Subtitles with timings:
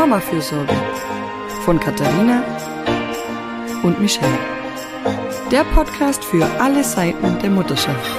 [0.00, 0.74] Mama-Fürsorge
[1.66, 2.42] von Katharina
[3.82, 4.38] und Michelle.
[5.50, 8.10] Der Podcast für alle Seiten der Mutterschaft.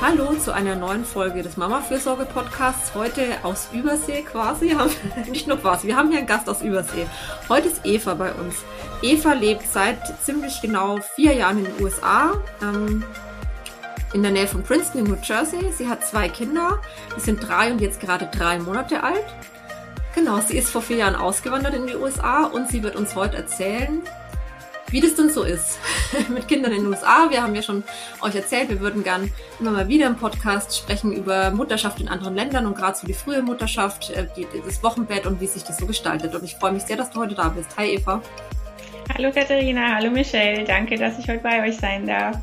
[0.00, 2.94] Hallo zu einer neuen Folge des Mama-Fürsorge-Podcasts.
[2.94, 4.74] Heute aus Übersee quasi.
[5.30, 7.06] Nicht nur quasi, wir haben hier einen Gast aus Übersee.
[7.50, 8.54] Heute ist Eva bei uns.
[9.02, 12.32] Eva lebt seit ziemlich genau vier Jahren in den USA.
[12.62, 13.04] Ähm,
[14.12, 15.72] in der Nähe von Princeton in New Jersey.
[15.72, 16.80] Sie hat zwei Kinder,
[17.16, 19.24] die sind drei und jetzt gerade drei Monate alt.
[20.14, 23.36] Genau, sie ist vor vier Jahren ausgewandert in die USA und sie wird uns heute
[23.36, 24.02] erzählen,
[24.90, 25.78] wie das denn so ist
[26.28, 27.30] mit Kindern in den USA.
[27.30, 27.84] Wir haben ja schon
[28.20, 32.34] euch erzählt, wir würden gern immer mal wieder im Podcast sprechen über Mutterschaft in anderen
[32.34, 34.26] Ländern und gerade so die frühe Mutterschaft, äh,
[34.66, 36.34] das Wochenbett und wie sich das so gestaltet.
[36.34, 37.76] Und ich freue mich sehr, dass du heute da bist.
[37.76, 38.20] Hi Eva.
[39.16, 40.64] Hallo Katharina, hallo Michelle.
[40.64, 42.36] Danke, dass ich heute bei euch sein darf.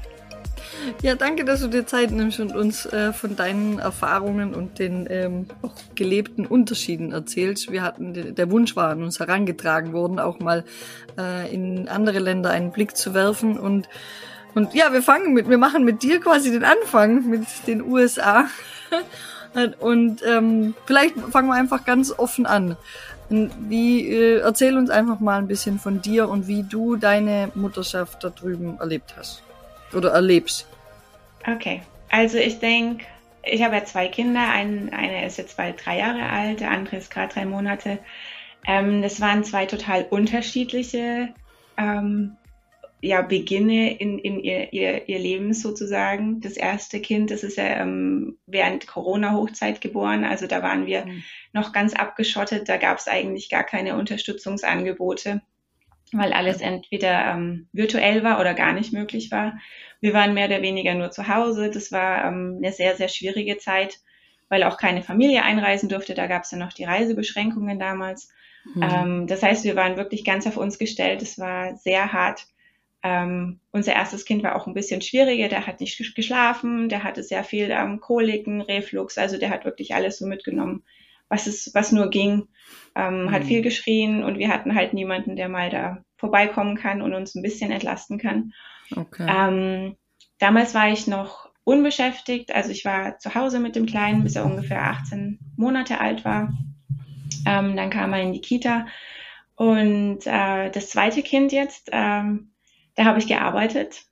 [1.01, 5.07] Ja, danke, dass du dir Zeit nimmst und uns äh, von deinen Erfahrungen und den
[5.09, 7.71] ähm, auch gelebten Unterschieden erzählst.
[7.71, 10.63] Wir hatten, der Wunsch war an uns herangetragen worden, auch mal
[11.17, 13.87] äh, in andere Länder einen Blick zu werfen und
[14.55, 18.47] und ja, wir fangen mit, wir machen mit dir quasi den Anfang mit den USA.
[19.79, 22.75] und ähm, vielleicht fangen wir einfach ganz offen an.
[23.29, 28.23] Wie, äh, erzähl uns einfach mal ein bisschen von dir und wie du deine Mutterschaft
[28.23, 29.43] da drüben erlebt hast
[29.93, 30.67] oder erlebst?
[31.45, 33.05] Okay, also ich denke,
[33.43, 34.49] ich habe ja zwei Kinder.
[34.49, 37.99] Ein, eine ist jetzt bald drei Jahre alt, der andere ist gerade drei Monate.
[38.65, 41.29] Ähm, das waren zwei total unterschiedliche
[41.77, 42.35] ähm,
[42.99, 46.41] ja, Beginne in, in ihr, ihr, ihr Leben sozusagen.
[46.41, 50.23] Das erste Kind, das ist ja ähm, während Corona-Hochzeit geboren.
[50.23, 51.23] Also da waren wir mhm.
[51.53, 52.67] noch ganz abgeschottet.
[52.67, 55.41] Da gab es eigentlich gar keine Unterstützungsangebote
[56.13, 59.57] weil alles entweder ähm, virtuell war oder gar nicht möglich war.
[59.99, 61.69] Wir waren mehr oder weniger nur zu Hause.
[61.69, 63.99] Das war ähm, eine sehr, sehr schwierige Zeit,
[64.49, 66.13] weil auch keine Familie einreisen durfte.
[66.13, 68.29] Da gab es ja noch die Reisebeschränkungen damals.
[68.75, 68.83] Mhm.
[68.83, 71.21] Ähm, das heißt, wir waren wirklich ganz auf uns gestellt.
[71.21, 72.47] Es war sehr hart.
[73.03, 75.47] Ähm, unser erstes Kind war auch ein bisschen schwieriger.
[75.47, 79.17] Der hat nicht geschlafen, der hatte sehr viel ähm, Koliken, Reflux.
[79.17, 80.83] Also der hat wirklich alles so mitgenommen,
[81.29, 82.47] was es, was nur ging
[82.97, 83.31] ähm, mhm.
[83.31, 87.35] hat viel geschrien und wir hatten halt niemanden, der mal da vorbeikommen kann und uns
[87.35, 88.53] ein bisschen entlasten kann.
[88.95, 89.27] Okay.
[89.29, 89.95] Ähm,
[90.39, 94.45] damals war ich noch unbeschäftigt, also ich war zu Hause mit dem Kleinen, bis er
[94.45, 96.51] ungefähr 18 Monate alt war.
[97.45, 98.87] Ähm, dann kam er in die Kita
[99.55, 102.51] und äh, das zweite Kind jetzt, ähm,
[102.95, 104.05] da habe ich gearbeitet.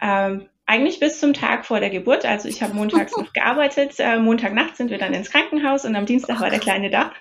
[0.00, 2.24] Ähm, eigentlich bis zum Tag vor der Geburt.
[2.24, 3.94] Also ich habe montags noch gearbeitet.
[3.98, 7.12] Äh, Montagnacht sind wir dann ins Krankenhaus und am Dienstag war der Kleine da.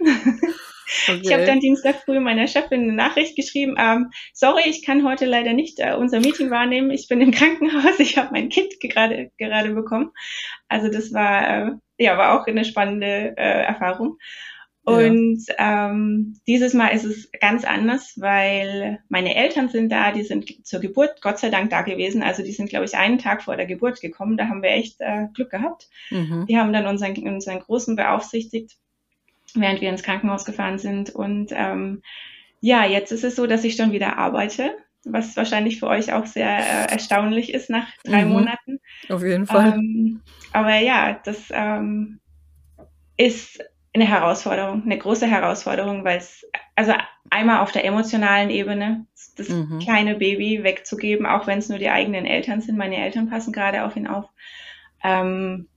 [1.07, 1.21] Okay.
[1.21, 5.25] Ich habe dann Dienstag früh meiner Chefin eine Nachricht geschrieben, ähm, sorry, ich kann heute
[5.25, 9.31] leider nicht äh, unser Meeting wahrnehmen, ich bin im Krankenhaus, ich habe mein Kind gerade
[9.37, 10.11] gerade bekommen.
[10.69, 14.17] Also das war äh, ja war auch eine spannende äh, Erfahrung.
[14.87, 15.89] Und ja.
[15.89, 20.79] ähm, dieses Mal ist es ganz anders, weil meine Eltern sind da, die sind zur
[20.79, 22.23] Geburt Gott sei Dank da gewesen.
[22.23, 24.37] Also die sind, glaube ich, einen Tag vor der Geburt gekommen.
[24.37, 25.89] Da haben wir echt äh, Glück gehabt.
[26.09, 26.45] Mhm.
[26.47, 28.77] Die haben dann unseren, unseren Großen beaufsichtigt
[29.55, 31.09] während wir ins Krankenhaus gefahren sind.
[31.09, 32.01] Und ähm,
[32.59, 34.75] ja, jetzt ist es so, dass ich schon wieder arbeite,
[35.05, 38.31] was wahrscheinlich für euch auch sehr äh, erstaunlich ist nach drei mhm.
[38.31, 38.79] Monaten.
[39.09, 39.73] Auf jeden Fall.
[39.73, 40.21] Ähm,
[40.53, 42.19] aber ja, das ähm,
[43.15, 43.63] ist
[43.97, 46.93] eine Herausforderung, eine große Herausforderung, weil es, also
[47.29, 49.79] einmal auf der emotionalen Ebene, das mhm.
[49.79, 52.77] kleine Baby wegzugeben, auch wenn es nur die eigenen Eltern sind.
[52.77, 54.25] Meine Eltern passen gerade auf ihn auf.
[55.03, 55.67] Ähm,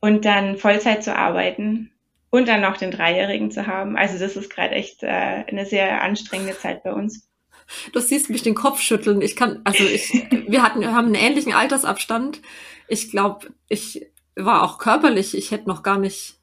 [0.00, 1.90] und dann Vollzeit zu arbeiten
[2.30, 3.96] und dann noch den Dreijährigen zu haben.
[3.96, 7.28] Also das ist gerade echt äh, eine sehr anstrengende Zeit bei uns.
[7.92, 9.20] Du siehst mich den Kopf schütteln.
[9.22, 10.12] Ich kann, also ich,
[10.46, 12.40] wir hatten, wir haben einen ähnlichen Altersabstand.
[12.88, 16.36] Ich glaube, ich war auch körperlich, ich hätte noch gar nicht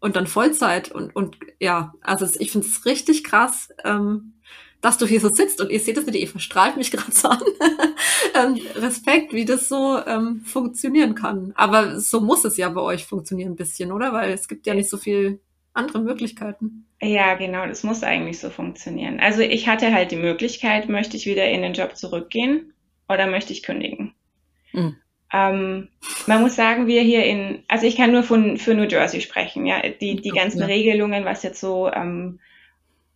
[0.00, 3.70] und dann Vollzeit und und ja, also ich finde es richtig krass.
[3.84, 4.34] Ähm,
[4.80, 7.28] dass du hier so sitzt und ihr seht das nicht, ihr verstrahlt mich gerade so
[7.28, 7.40] an.
[8.34, 11.52] ähm, Respekt, wie das so ähm, funktionieren kann.
[11.56, 14.12] Aber so muss es ja bei euch funktionieren ein bisschen, oder?
[14.12, 15.40] Weil es gibt ja nicht so viel
[15.72, 16.86] andere Möglichkeiten.
[17.00, 19.20] Ja, genau, das muss eigentlich so funktionieren.
[19.20, 22.72] Also ich hatte halt die Möglichkeit, möchte ich wieder in den Job zurückgehen
[23.08, 24.12] oder möchte ich kündigen?
[24.72, 24.96] Mhm.
[25.32, 25.88] Ähm,
[26.26, 29.66] man muss sagen, wir hier in, also ich kann nur von für New Jersey sprechen,
[29.66, 30.66] ja, die die ganzen ja.
[30.66, 32.40] Regelungen, was jetzt so ähm,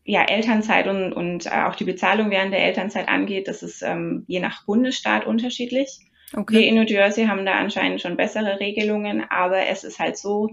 [0.05, 4.25] ja, Elternzeit und, und äh, auch die Bezahlung während der Elternzeit angeht, das ist ähm,
[4.26, 6.00] je nach Bundesstaat unterschiedlich.
[6.35, 6.55] Okay.
[6.55, 10.50] Wir in New Jersey haben da anscheinend schon bessere Regelungen, aber es ist halt so,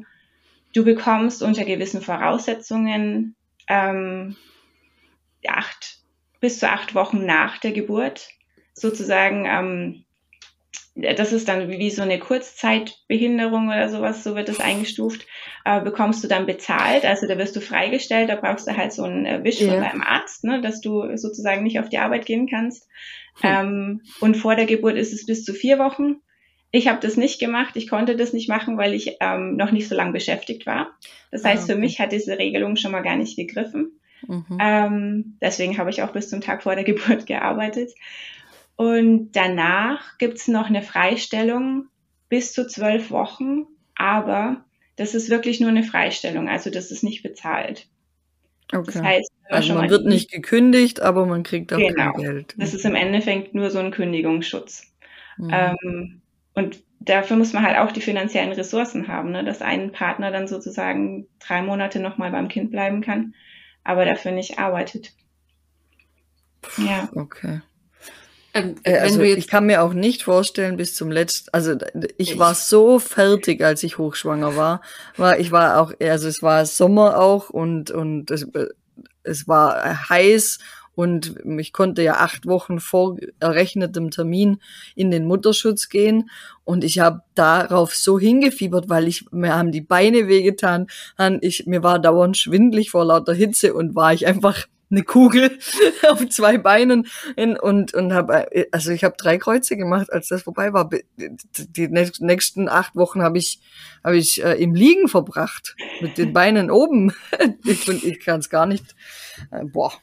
[0.74, 3.36] du bekommst unter gewissen Voraussetzungen
[3.68, 4.36] ähm,
[5.48, 6.00] acht
[6.42, 8.30] bis zu acht Wochen nach der Geburt
[8.74, 10.06] sozusagen ähm,
[11.02, 15.26] das ist dann wie so eine Kurzzeitbehinderung oder sowas, so wird das eingestuft,
[15.66, 19.04] äh, bekommst du dann bezahlt, also da wirst du freigestellt, da brauchst du halt so
[19.04, 19.70] einen äh, Wisch ja.
[19.70, 22.88] von deinem Arzt, ne, dass du sozusagen nicht auf die Arbeit gehen kannst.
[23.42, 23.50] Hm.
[23.50, 26.18] Ähm, und vor der Geburt ist es bis zu vier Wochen.
[26.72, 29.88] Ich habe das nicht gemacht, ich konnte das nicht machen, weil ich ähm, noch nicht
[29.88, 30.92] so lange beschäftigt war.
[31.32, 31.74] Das heißt, ah, okay.
[31.74, 34.00] für mich hat diese Regelung schon mal gar nicht gegriffen.
[34.28, 34.58] Mhm.
[34.60, 37.92] Ähm, deswegen habe ich auch bis zum Tag vor der Geburt gearbeitet.
[38.80, 41.90] Und danach gibt's noch eine Freistellung
[42.30, 44.64] bis zu zwölf Wochen, aber
[44.96, 47.90] das ist wirklich nur eine Freistellung, also das ist nicht bezahlt.
[48.72, 48.84] Okay.
[48.86, 52.14] Das heißt, also man wird nicht gekündigt, aber man kriegt auch genau.
[52.14, 52.56] kein Geld.
[52.58, 54.90] Das ist im Endeffekt nur so ein Kündigungsschutz.
[55.36, 55.50] Mhm.
[55.52, 56.22] Ähm,
[56.54, 59.44] und dafür muss man halt auch die finanziellen Ressourcen haben, ne?
[59.44, 63.34] dass ein Partner dann sozusagen drei Monate nochmal beim Kind bleiben kann,
[63.84, 65.12] aber dafür nicht arbeitet.
[66.78, 67.10] Ja.
[67.14, 67.60] Okay.
[68.54, 71.76] Ähm, äh, also ich kann mir auch nicht vorstellen bis zum letzten, also
[72.18, 74.82] ich, ich war so fertig, als ich hochschwanger war,
[75.18, 78.48] war ich war auch, also es war Sommer auch und und es,
[79.24, 80.60] es war heiß
[81.00, 84.58] und ich konnte ja acht Wochen vor errechnetem Termin
[84.96, 86.30] in den Mutterschutz gehen.
[86.66, 90.88] Und ich habe darauf so hingefiebert, weil ich, mir haben die Beine wehgetan.
[91.40, 95.58] Ich, mir war dauernd schwindlig vor lauter Hitze und war ich einfach eine Kugel
[96.10, 100.44] auf zwei Beinen in, und und habe also ich habe drei Kreuze gemacht, als das
[100.44, 100.90] vorbei war.
[101.18, 103.60] Die nächsten acht Wochen habe ich
[104.04, 107.14] habe ich äh, im Liegen verbracht mit den Beinen oben.
[107.66, 108.96] ich ich kann es gar nicht.
[109.52, 109.94] Äh, boah,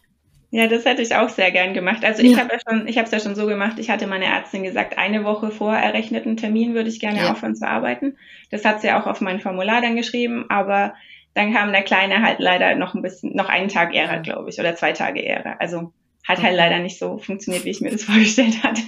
[0.50, 2.04] ja, das hätte ich auch sehr gern gemacht.
[2.04, 2.38] Also ich ja.
[2.38, 3.78] habe ja schon, ich habe es ja schon so gemacht.
[3.78, 7.32] Ich hatte meine Ärztin gesagt, eine Woche vor errechneten Termin würde ich gerne ja.
[7.32, 8.16] aufhören zu arbeiten.
[8.50, 10.94] Das hat sie auch auf mein Formular dann geschrieben, aber
[11.36, 14.58] dann kam der Kleine halt leider noch ein bisschen, noch einen Tag Ehre, glaube ich,
[14.58, 15.60] oder zwei Tage Ehre.
[15.60, 15.92] Also
[16.26, 18.80] hat halt leider nicht so funktioniert, wie ich mir das vorgestellt hatte.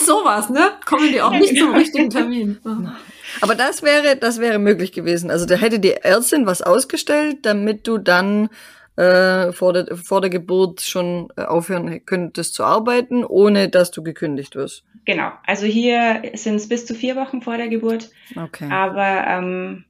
[0.00, 0.72] so was, ne?
[0.84, 1.66] Kommen die auch ja, nicht genau.
[1.66, 2.58] zum richtigen Termin.
[3.40, 5.30] Aber das wäre, das wäre möglich gewesen.
[5.30, 8.48] Also da hätte die Ärztin was ausgestellt, damit du dann
[8.96, 14.02] äh, vor, der, vor der Geburt schon äh, aufhören könntest zu arbeiten, ohne dass du
[14.02, 14.82] gekündigt wirst.
[15.04, 18.10] Genau, also hier sind es bis zu vier Wochen vor der Geburt.
[18.34, 18.68] Okay.
[18.68, 19.84] Aber ähm,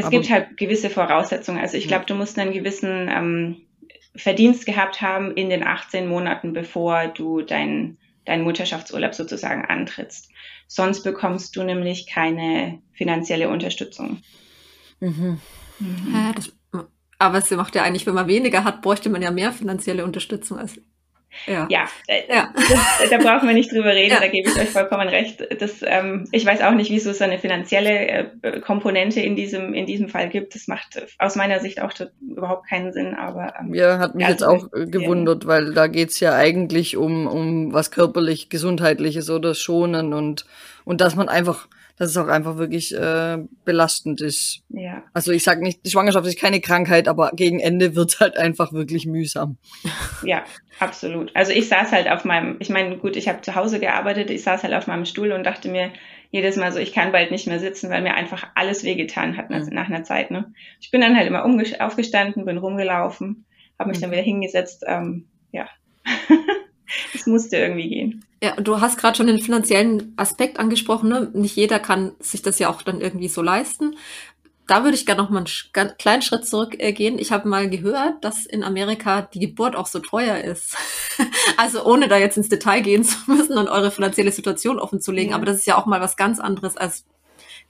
[0.00, 1.60] es aber, gibt halt gewisse Voraussetzungen.
[1.60, 3.56] Also ich glaube, du musst einen gewissen ähm,
[4.16, 10.30] Verdienst gehabt haben in den 18 Monaten, bevor du deinen deinen Mutterschaftsurlaub sozusagen antrittst.
[10.66, 14.22] Sonst bekommst du nämlich keine finanzielle Unterstützung.
[15.00, 15.40] Mhm.
[15.78, 16.12] Mhm.
[16.12, 16.52] Ja, das
[17.18, 20.58] aber es macht ja eigentlich, wenn man weniger hat, bräuchte man ja mehr finanzielle Unterstützung
[20.58, 20.80] als.
[21.46, 22.52] Ja, ja, äh, ja.
[22.54, 24.20] Das, da brauchen wir nicht drüber reden, ja.
[24.20, 25.46] da gebe ich euch vollkommen recht.
[25.60, 29.86] Das, ähm, ich weiß auch nicht, wieso es eine finanzielle äh, Komponente in diesem, in
[29.86, 30.54] diesem Fall gibt.
[30.54, 33.14] Das macht aus meiner Sicht auch überhaupt keinen Sinn.
[33.14, 37.26] Aber ähm, ja, hat mich jetzt auch äh, gewundert, weil da geht's ja eigentlich um,
[37.26, 40.46] um was körperlich, gesundheitliches oder schonen und,
[40.84, 41.68] und dass man einfach
[42.00, 43.36] dass es auch einfach wirklich äh,
[43.66, 44.62] belastend ist.
[44.70, 45.02] Ja.
[45.12, 48.72] Also ich sage nicht, die Schwangerschaft ist keine Krankheit, aber gegen Ende wird halt einfach
[48.72, 49.58] wirklich mühsam.
[50.22, 50.44] Ja,
[50.78, 51.30] absolut.
[51.36, 54.42] Also ich saß halt auf meinem, ich meine, gut, ich habe zu Hause gearbeitet, ich
[54.42, 55.92] saß halt auf meinem Stuhl und dachte mir
[56.30, 59.50] jedes Mal so, ich kann bald nicht mehr sitzen, weil mir einfach alles wehgetan hat
[59.50, 59.74] nach, mhm.
[59.74, 60.30] nach einer Zeit.
[60.30, 60.54] Ne?
[60.80, 63.44] Ich bin dann halt immer aufgestanden, bin rumgelaufen,
[63.78, 64.02] habe mich mhm.
[64.04, 64.84] dann wieder hingesetzt.
[64.86, 65.68] Ähm, ja,
[67.14, 68.24] es musste irgendwie gehen.
[68.42, 71.10] Ja, und du hast gerade schon den finanziellen Aspekt angesprochen.
[71.10, 71.30] Ne?
[71.34, 73.96] Nicht jeder kann sich das ja auch dann irgendwie so leisten.
[74.66, 77.18] Da würde ich gerne noch mal einen kleinen Schritt zurückgehen.
[77.18, 80.76] Ich habe mal gehört, dass in Amerika die Geburt auch so teuer ist.
[81.56, 85.30] also ohne da jetzt ins Detail gehen zu müssen und eure finanzielle Situation offenzulegen.
[85.30, 85.36] Ja.
[85.36, 87.04] Aber das ist ja auch mal was ganz anderes als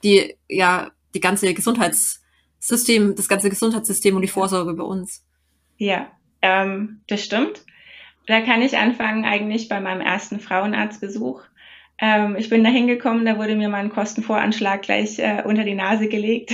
[0.05, 5.25] die, ja, die ganze Gesundheitssystem, das ganze Gesundheitssystem und die Vorsorge bei uns.
[5.79, 6.11] Ja,
[6.43, 7.65] ähm, das stimmt.
[8.31, 11.43] Da kann ich anfangen eigentlich bei meinem ersten Frauenarztbesuch.
[12.01, 16.07] Ähm, ich bin da hingekommen, da wurde mir mein Kostenvoranschlag gleich äh, unter die Nase
[16.07, 16.53] gelegt.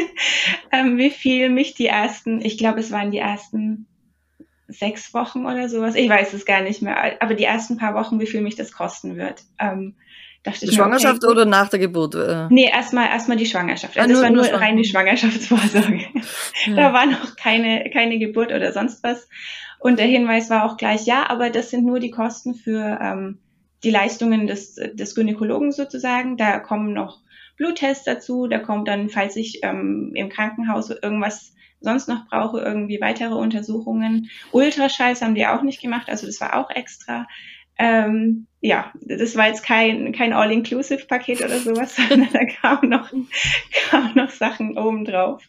[0.70, 3.86] ähm, wie viel mich die ersten, ich glaube, es waren die ersten
[4.68, 8.20] sechs Wochen oder sowas, ich weiß es gar nicht mehr, aber die ersten paar Wochen,
[8.20, 9.44] wie viel mich das kosten wird.
[9.58, 9.94] Ähm,
[10.42, 12.14] dachte die Schwangerschaft okay, oder nach der Geburt?
[12.16, 12.48] Äh?
[12.50, 13.96] Nee, erstmal erstmal die Schwangerschaft.
[13.96, 16.00] Also ah, das war nur, nur reine Schwangerschaftsvorsorge.
[16.66, 16.74] Ja.
[16.74, 19.28] Da war noch keine, keine Geburt oder sonst was.
[19.78, 23.38] Und der Hinweis war auch gleich, ja, aber das sind nur die Kosten für ähm,
[23.84, 26.36] die Leistungen des, des Gynäkologen sozusagen.
[26.36, 27.20] Da kommen noch
[27.56, 33.00] Bluttests dazu, da kommt dann, falls ich ähm, im Krankenhaus irgendwas sonst noch brauche, irgendwie
[33.00, 34.30] weitere Untersuchungen.
[34.52, 37.26] Ultraschalls haben die auch nicht gemacht, also das war auch extra.
[37.78, 43.12] Ähm, ja, das war jetzt kein, kein All-Inclusive-Paket oder sowas, sondern da kamen noch,
[43.90, 45.48] kamen noch Sachen obendrauf.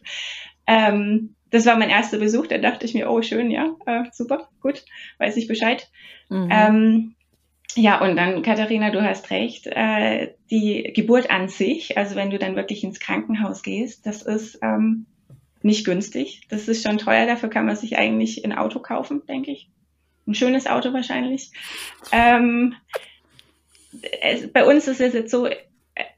[0.66, 4.48] Ähm, das war mein erster Besuch, da dachte ich mir, oh schön, ja, äh, super,
[4.60, 4.84] gut,
[5.18, 5.88] weiß ich Bescheid.
[6.28, 6.48] Mhm.
[6.50, 7.14] Ähm,
[7.76, 12.38] ja, und dann, Katharina, du hast recht, äh, die Geburt an sich, also wenn du
[12.38, 15.06] dann wirklich ins Krankenhaus gehst, das ist ähm,
[15.62, 16.42] nicht günstig.
[16.48, 19.68] Das ist schon teuer, dafür kann man sich eigentlich ein Auto kaufen, denke ich.
[20.26, 21.50] Ein schönes Auto wahrscheinlich.
[22.12, 22.74] Ähm,
[24.22, 25.48] es, bei uns ist es jetzt so,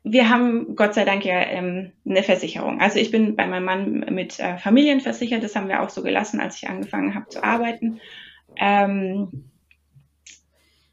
[0.04, 2.80] wir haben Gott sei Dank ja ähm, eine Versicherung.
[2.80, 6.02] Also ich bin bei meinem Mann mit äh, Familien versichert, das haben wir auch so
[6.02, 8.00] gelassen, als ich angefangen habe zu arbeiten.
[8.56, 9.50] Ähm,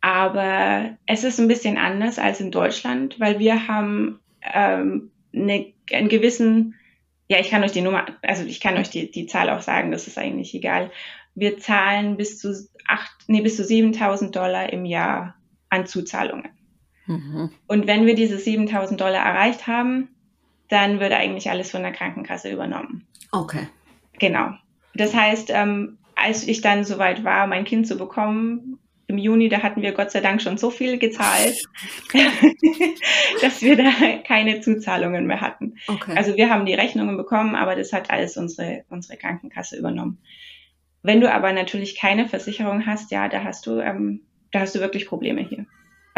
[0.02, 6.10] aber es ist ein bisschen anders als in Deutschland, weil wir haben ähm, eine, einen
[6.10, 6.76] gewissen,
[7.28, 9.92] ja, ich kann euch die Nummer, also ich kann euch die, die Zahl auch sagen,
[9.92, 10.92] das ist eigentlich egal.
[11.36, 12.54] Wir zahlen bis zu
[12.88, 15.36] acht, nee, bis zu 7000 Dollar im Jahr
[15.70, 16.50] an Zuzahlungen.
[17.10, 17.50] Mhm.
[17.68, 20.10] Und wenn wir diese 7000 Dollar erreicht haben,
[20.70, 23.08] dann wird eigentlich alles von der Krankenkasse übernommen.
[23.32, 23.68] Okay.
[24.20, 24.52] Genau.
[24.94, 29.64] Das heißt, ähm, als ich dann soweit war, mein Kind zu bekommen, im Juni, da
[29.64, 31.64] hatten wir Gott sei Dank schon so viel gezahlt,
[33.42, 33.90] dass wir da
[34.24, 35.78] keine Zuzahlungen mehr hatten.
[35.88, 36.14] Okay.
[36.16, 40.20] Also wir haben die Rechnungen bekommen, aber das hat alles unsere, unsere Krankenkasse übernommen.
[41.02, 44.80] Wenn du aber natürlich keine Versicherung hast, ja, da hast du, ähm, da hast du
[44.80, 45.66] wirklich Probleme hier.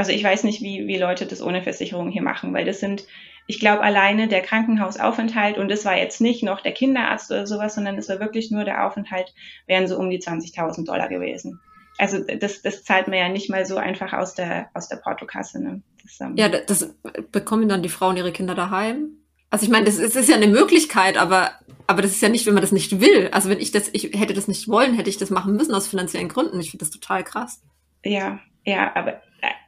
[0.01, 3.05] Also ich weiß nicht, wie, wie Leute das ohne Versicherung hier machen, weil das sind,
[3.45, 7.75] ich glaube, alleine der Krankenhausaufenthalt und das war jetzt nicht noch der Kinderarzt oder sowas,
[7.75, 9.31] sondern es war wirklich nur der Aufenthalt,
[9.67, 11.59] wären so um die 20.000 Dollar gewesen
[11.97, 15.61] also das, das zahlt man ja nicht mal so einfach aus der, aus der Portokasse.
[15.61, 15.83] Ne?
[16.01, 16.95] Das, ähm ja, das
[17.31, 19.17] bekommen dann die Frauen ihre Kinder daheim.
[19.51, 21.51] Also ich meine, das ist, das ist ja eine Möglichkeit, aber,
[21.85, 23.29] aber das ist ja nicht, wenn man das nicht will.
[23.31, 25.87] Also wenn ich das, ich hätte das nicht wollen, hätte ich das machen müssen aus
[25.87, 26.59] finanziellen Gründen.
[26.59, 27.61] Ich finde das total krass.
[28.03, 29.21] Ja, ja, aber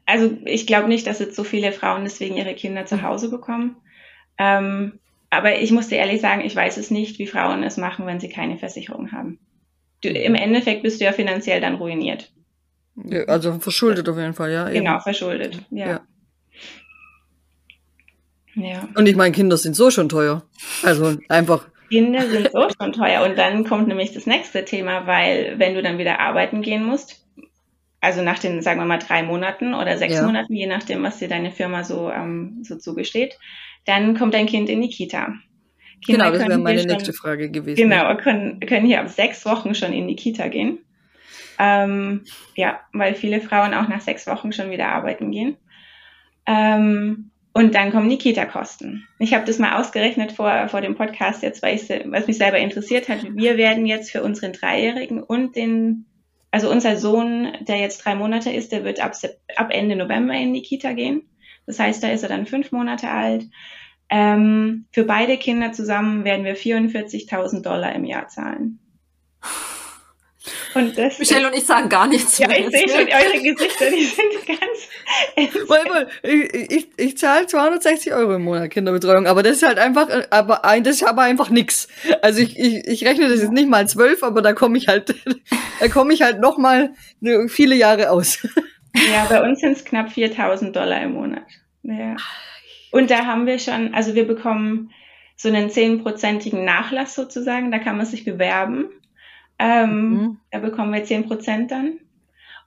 [0.05, 3.77] also ich glaube nicht, dass jetzt so viele Frauen deswegen ihre Kinder zu Hause bekommen.
[4.37, 8.05] Ähm, aber ich muss dir ehrlich sagen, ich weiß es nicht, wie Frauen es machen,
[8.05, 9.39] wenn sie keine Versicherung haben
[10.03, 12.31] du, im Endeffekt bist du ja finanziell dann ruiniert.
[12.95, 14.67] Ja, also verschuldet auf jeden Fall, ja.
[14.67, 14.85] Eben.
[14.85, 15.87] Genau, verschuldet, ja.
[15.87, 16.01] ja.
[18.55, 18.87] Ja.
[18.95, 20.43] Und ich meine, Kinder sind so schon teuer.
[20.83, 21.65] Also einfach.
[21.89, 23.23] Kinder sind so schon teuer.
[23.23, 27.22] Und dann kommt nämlich das nächste Thema, weil wenn du dann wieder arbeiten gehen musst,
[28.03, 30.23] also nach den, sagen wir mal, drei Monaten oder sechs ja.
[30.23, 33.39] Monaten, je nachdem, was dir deine Firma so, ähm, so zugesteht,
[33.85, 35.35] dann kommt dein Kind in die Kita.
[36.05, 37.77] Kinder genau, das wäre meine nächste Frage gewesen.
[37.77, 40.79] Genau, können, können hier ab sechs Wochen schon in die Kita gehen.
[41.57, 45.55] Ähm, ja, weil viele Frauen auch nach sechs Wochen schon wieder arbeiten gehen.
[46.45, 49.07] Ähm, und dann kommen die Kita-Kosten.
[49.19, 52.57] Ich habe das mal ausgerechnet vor, vor dem Podcast jetzt, weil ich, was mich selber
[52.57, 53.23] interessiert hat.
[53.33, 56.05] Wir werden jetzt für unseren Dreijährigen und den,
[56.53, 59.13] also unser Sohn, der jetzt drei Monate ist, der wird ab,
[59.55, 61.23] ab Ende November in die Kita gehen.
[61.65, 63.45] Das heißt, da ist er dann fünf Monate alt.
[64.07, 68.77] Ähm, für beide Kinder zusammen werden wir 44.000 Dollar im Jahr zahlen.
[70.75, 72.37] Und das Michelle und ich sagen gar nichts.
[72.37, 75.67] Ja, ich sehe schon eure Gesichter, die sind ganz.
[75.67, 80.07] Weil, ich, ich, ich zahle 260 Euro im Monat Kinderbetreuung, aber das ist halt einfach,
[80.29, 81.87] aber das ist aber einfach nix.
[82.21, 85.13] Also ich, ich, ich rechne das jetzt nicht mal zwölf, aber da komme ich halt,
[85.79, 86.91] da komme ich halt noch mal
[87.47, 88.47] viele Jahre aus.
[89.11, 91.47] Ja, bei uns sind es knapp 4.000 Dollar im Monat.
[91.81, 92.15] Ja.
[92.91, 94.91] Und da haben wir schon, also wir bekommen
[95.35, 98.89] so einen zehnprozentigen Nachlass sozusagen, da kann man sich bewerben.
[99.63, 100.37] Ähm, mhm.
[100.51, 101.99] Da bekommen wir zehn Prozent dann.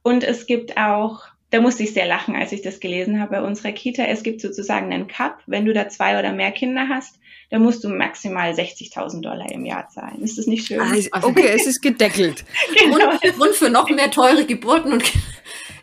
[0.02, 3.42] Und es gibt auch, da musste ich sehr lachen, als ich das gelesen habe bei
[3.42, 4.04] unserer Kita.
[4.04, 5.40] Es gibt sozusagen einen Cup.
[5.46, 7.18] Wenn du da zwei oder mehr Kinder hast,
[7.50, 10.22] dann musst du maximal 60.000 Dollar im Jahr zahlen.
[10.22, 10.80] Ist das nicht schön?
[10.80, 12.44] Ah, okay, es ist gedeckelt.
[12.74, 13.10] genau.
[13.10, 15.04] und, und für noch mehr teure Geburten und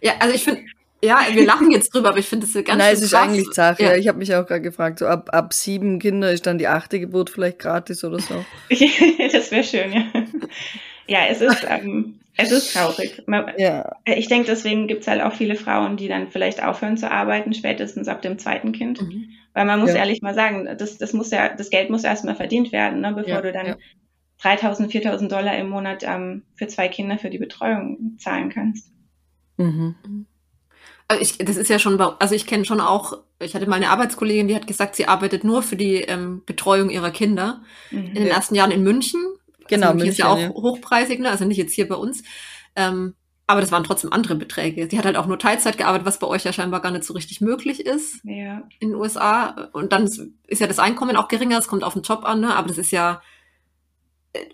[0.01, 0.63] ja, also ich finde,
[1.03, 3.23] ja, wir lachen jetzt drüber, aber ich finde das ganz Nein, es ist krass.
[3.23, 3.79] eigentlich zart.
[3.79, 3.91] Ja.
[3.91, 3.97] ja.
[3.97, 6.99] Ich habe mich auch gerade gefragt, so ab, ab sieben Kinder ist dann die achte
[6.99, 8.45] Geburt vielleicht gratis oder so.
[8.69, 10.05] das wäre schön, ja.
[11.13, 13.21] Ja, es ist, ähm, es ist traurig.
[13.59, 13.97] ja.
[14.05, 17.53] Ich denke, deswegen gibt es halt auch viele Frauen, die dann vielleicht aufhören zu arbeiten,
[17.53, 18.99] spätestens ab dem zweiten Kind.
[18.99, 19.29] Mhm.
[19.53, 19.97] Weil man muss ja.
[19.97, 23.29] ehrlich mal sagen, das, das muss ja, das Geld muss erstmal verdient werden, ne, bevor
[23.35, 23.75] ja, du dann ja.
[24.41, 28.91] 3.000, 4.000 Dollar im Monat ähm, für zwei Kinder für die Betreuung zahlen kannst.
[29.57, 29.93] Mhm.
[30.03, 30.25] mhm.
[31.09, 33.89] Also ich, das ist ja schon, also ich kenne schon auch, ich hatte mal eine
[33.89, 38.07] Arbeitskollegin, die hat gesagt, sie arbeitet nur für die ähm, Betreuung ihrer Kinder mhm.
[38.07, 39.19] in den ersten Jahren in München.
[39.67, 40.49] Genau, also München ist ja auch ja.
[40.49, 41.29] hochpreisig, ne?
[41.29, 42.23] also nicht jetzt hier bei uns.
[42.75, 43.15] Ähm,
[43.45, 44.87] aber das waren trotzdem andere Beträge.
[44.89, 47.13] Sie hat halt auch nur Teilzeit gearbeitet, was bei euch ja scheinbar gar nicht so
[47.13, 48.63] richtig möglich ist ja.
[48.79, 49.69] in den USA.
[49.73, 52.55] Und dann ist ja das Einkommen auch geringer, es kommt auf den Job an, ne?
[52.55, 53.21] aber das ist ja,
[54.31, 54.45] äh,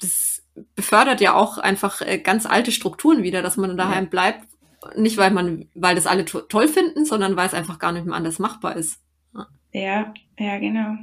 [0.00, 0.42] das
[0.74, 4.10] befördert ja auch einfach äh, ganz alte Strukturen wieder, dass man daheim ja.
[4.10, 4.46] bleibt,
[4.96, 8.06] nicht, weil man, weil das alle to toll finden, sondern weil es einfach gar nicht
[8.06, 9.00] mehr anders machbar ist.
[9.72, 10.96] Ja, ja genau.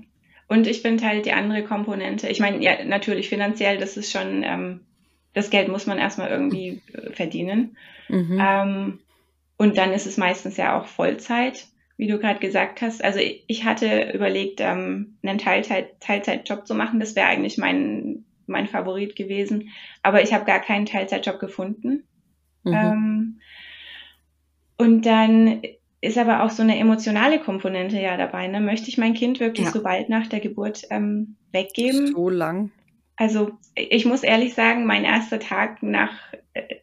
[0.48, 4.44] Und ich finde halt die andere Komponente, ich meine, ja, natürlich finanziell, das ist schon,
[4.44, 4.82] ähm,
[5.34, 7.78] das Geld muss man erstmal irgendwie äh, verdienen.
[8.08, 8.40] Mhm.
[8.42, 9.00] Ähm,
[9.58, 11.66] und dann ist es meistens ja auch Vollzeit,
[11.98, 13.04] wie du gerade gesagt hast.
[13.04, 17.00] Also ich hatte überlegt, ähm, einen Teilzeit Teilzeitjob zu machen.
[17.00, 19.70] Das wäre eigentlich mein, mein Favorit gewesen.
[20.04, 22.04] Aber ich habe gar keinen Teilzeitjob gefunden.
[22.64, 22.74] Mhm.
[22.74, 23.40] Ähm,
[24.78, 25.62] und dann
[26.02, 28.48] ist aber auch so eine emotionale Komponente ja dabei.
[28.48, 28.62] Ne?
[28.62, 29.72] Möchte ich mein Kind wirklich ja.
[29.72, 32.08] so bald nach der Geburt ähm, weggeben?
[32.08, 32.72] So lang.
[33.16, 36.14] Also ich muss ehrlich sagen, mein erster Tag nach,
[36.54, 36.76] äh,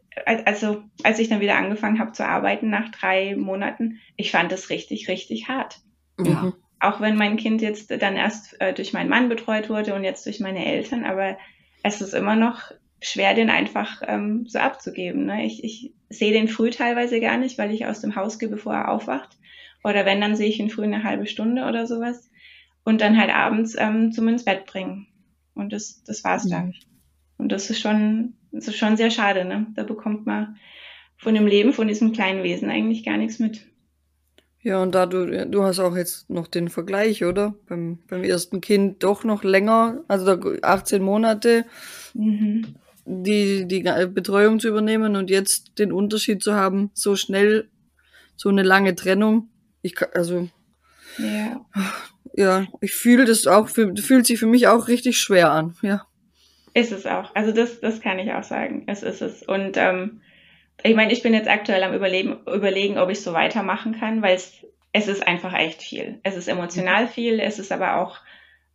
[0.44, 4.68] also als ich dann wieder angefangen habe zu arbeiten nach drei Monaten, ich fand das
[4.68, 5.80] richtig, richtig hart.
[6.18, 6.52] Ja.
[6.80, 10.26] Auch wenn mein Kind jetzt dann erst äh, durch meinen Mann betreut wurde und jetzt
[10.26, 11.38] durch meine Eltern, aber
[11.84, 15.26] es ist immer noch schwer, den einfach ähm, so abzugeben.
[15.26, 15.46] Ne?
[15.46, 18.74] Ich, ich sehe den früh teilweise gar nicht, weil ich aus dem Haus gehe, bevor
[18.74, 19.36] er aufwacht.
[19.82, 22.30] Oder wenn, dann sehe ich ihn früh eine halbe Stunde oder sowas.
[22.84, 25.06] Und dann halt abends ähm, zum ins Bett bringen.
[25.54, 26.68] Und das, das war's dann.
[26.68, 26.74] Mhm.
[27.36, 29.66] Und das ist schon, das ist schon sehr schade, ne?
[29.74, 30.56] Da bekommt man
[31.16, 33.66] von dem Leben von diesem kleinen Wesen eigentlich gar nichts mit.
[34.60, 37.54] Ja, und da du, du hast auch jetzt noch den Vergleich, oder?
[37.66, 41.66] Beim, beim ersten Kind doch noch länger, also 18 Monate.
[42.14, 47.68] Mhm die, die Betreuung zu übernehmen und jetzt den Unterschied zu haben, so schnell,
[48.36, 49.50] so eine lange Trennung.
[49.82, 50.48] Ich also,
[51.18, 51.64] ja,
[52.34, 56.06] ja ich fühle das auch, fühlt sich für mich auch richtig schwer an, ja.
[56.72, 57.34] Ist es auch.
[57.36, 58.82] Also das, das kann ich auch sagen.
[58.88, 59.44] Es ist es.
[59.44, 60.22] Und ähm,
[60.82, 64.34] ich meine, ich bin jetzt aktuell am Überleben, überlegen, ob ich so weitermachen kann, weil
[64.34, 66.18] es, es ist einfach echt viel.
[66.24, 67.08] Es ist emotional mhm.
[67.08, 68.18] viel, es ist aber auch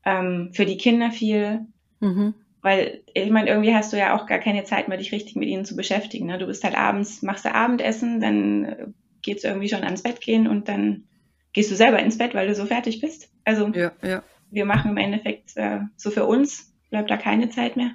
[0.05, 1.65] ähm, für die Kinder viel.
[1.99, 2.35] Mhm.
[2.61, 5.47] Weil ich meine, irgendwie hast du ja auch gar keine Zeit mehr, dich richtig mit
[5.47, 6.25] ihnen zu beschäftigen.
[6.25, 6.37] Ne?
[6.37, 10.67] Du bist halt abends, machst du Abendessen, dann geht's irgendwie schon ans Bett gehen und
[10.67, 11.05] dann
[11.53, 13.31] gehst du selber ins Bett, weil du so fertig bist.
[13.45, 14.23] Also ja, ja.
[14.51, 17.91] wir machen im Endeffekt äh, so für uns, bleibt da keine Zeit mehr.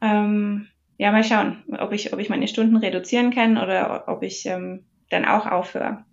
[0.00, 4.44] Ähm, ja, mal schauen, ob ich, ob ich meine Stunden reduzieren kann oder ob ich
[4.46, 6.04] ähm, dann auch aufhöre.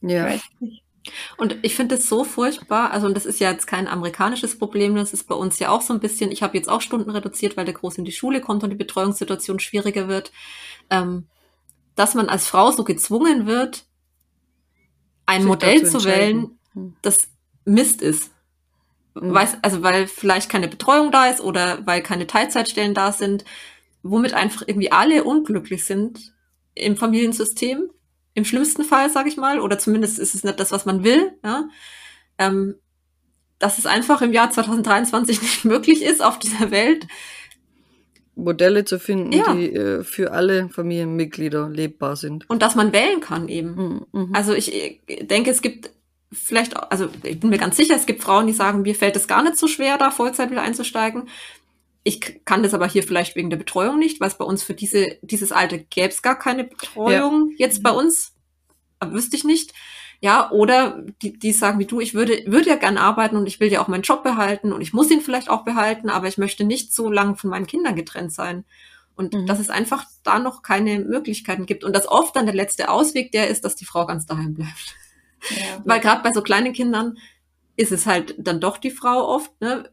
[0.00, 0.26] Ja.
[0.26, 0.84] Ich weiß nicht.
[1.36, 4.94] Und ich finde es so furchtbar, also und das ist ja jetzt kein amerikanisches Problem,
[4.94, 7.56] das ist bei uns ja auch so ein bisschen, ich habe jetzt auch Stunden reduziert,
[7.56, 10.32] weil der Groß in die Schule kommt und die Betreuungssituation schwieriger wird,
[10.90, 11.26] ähm,
[11.96, 13.84] dass man als Frau so gezwungen wird,
[15.26, 16.96] ein Modell zu wählen, hm.
[17.02, 17.28] das
[17.64, 18.30] Mist ist.
[19.14, 19.34] Mhm.
[19.34, 23.44] Weiß, also weil vielleicht keine Betreuung da ist oder weil keine Teilzeitstellen da sind,
[24.02, 26.32] womit einfach irgendwie alle unglücklich sind
[26.74, 27.90] im Familiensystem
[28.34, 31.32] im schlimmsten Fall, sage ich mal, oder zumindest ist es nicht das, was man will,
[31.44, 31.68] ja,
[32.38, 32.76] ähm,
[33.58, 37.06] dass es einfach im Jahr 2023 nicht möglich ist auf dieser Welt.
[38.34, 39.52] Modelle zu finden, ja.
[39.52, 42.48] die äh, für alle Familienmitglieder lebbar sind.
[42.48, 43.74] Und dass man wählen kann eben.
[43.74, 44.06] Mhm.
[44.12, 44.34] mhm.
[44.34, 45.90] Also ich, ich denke, es gibt
[46.32, 49.28] vielleicht, also ich bin mir ganz sicher, es gibt Frauen, die sagen, mir fällt es
[49.28, 51.28] gar nicht so schwer, da Vollzeit wieder einzusteigen.
[52.04, 54.74] Ich kann das aber hier vielleicht wegen der Betreuung nicht, weil es bei uns für
[54.74, 57.66] diese, dieses Alter gäbe es gar keine Betreuung ja.
[57.66, 58.34] jetzt bei uns.
[58.98, 59.72] Aber wüsste ich nicht.
[60.20, 63.58] Ja, oder die, die sagen wie du, ich würde, würde ja gern arbeiten und ich
[63.58, 66.38] will ja auch meinen Job behalten und ich muss ihn vielleicht auch behalten, aber ich
[66.38, 68.64] möchte nicht so lange von meinen Kindern getrennt sein.
[69.14, 69.46] Und mhm.
[69.46, 71.84] dass es einfach da noch keine Möglichkeiten gibt.
[71.84, 74.96] Und dass oft dann der letzte Ausweg der ist, dass die Frau ganz daheim bleibt.
[75.50, 77.18] Ja, Weil gerade bei so kleinen Kindern
[77.76, 79.90] ist es halt dann doch die Frau oft, ne?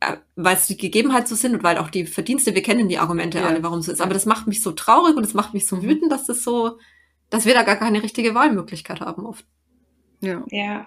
[0.00, 2.98] Äh, weil es die Gegebenheit so sind und weil auch die Verdienste, wir kennen die
[2.98, 3.46] Argumente ja.
[3.46, 4.00] alle, warum es so ist.
[4.00, 5.82] Aber das macht mich so traurig und es macht mich so mhm.
[5.82, 6.78] wütend, dass das so,
[7.28, 9.44] dass wir da gar keine richtige Wahlmöglichkeit haben oft.
[10.20, 10.42] Ja.
[10.48, 10.86] Ja.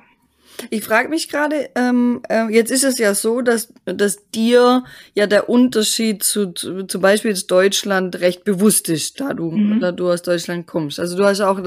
[0.69, 5.27] Ich frage mich gerade, ähm, äh, jetzt ist es ja so, dass, dass dir ja
[5.27, 9.79] der Unterschied zu, zu zum Beispiel jetzt Deutschland recht bewusst ist, da du, mhm.
[9.79, 10.99] da du aus Deutschland kommst.
[10.99, 11.59] Also du hast auch,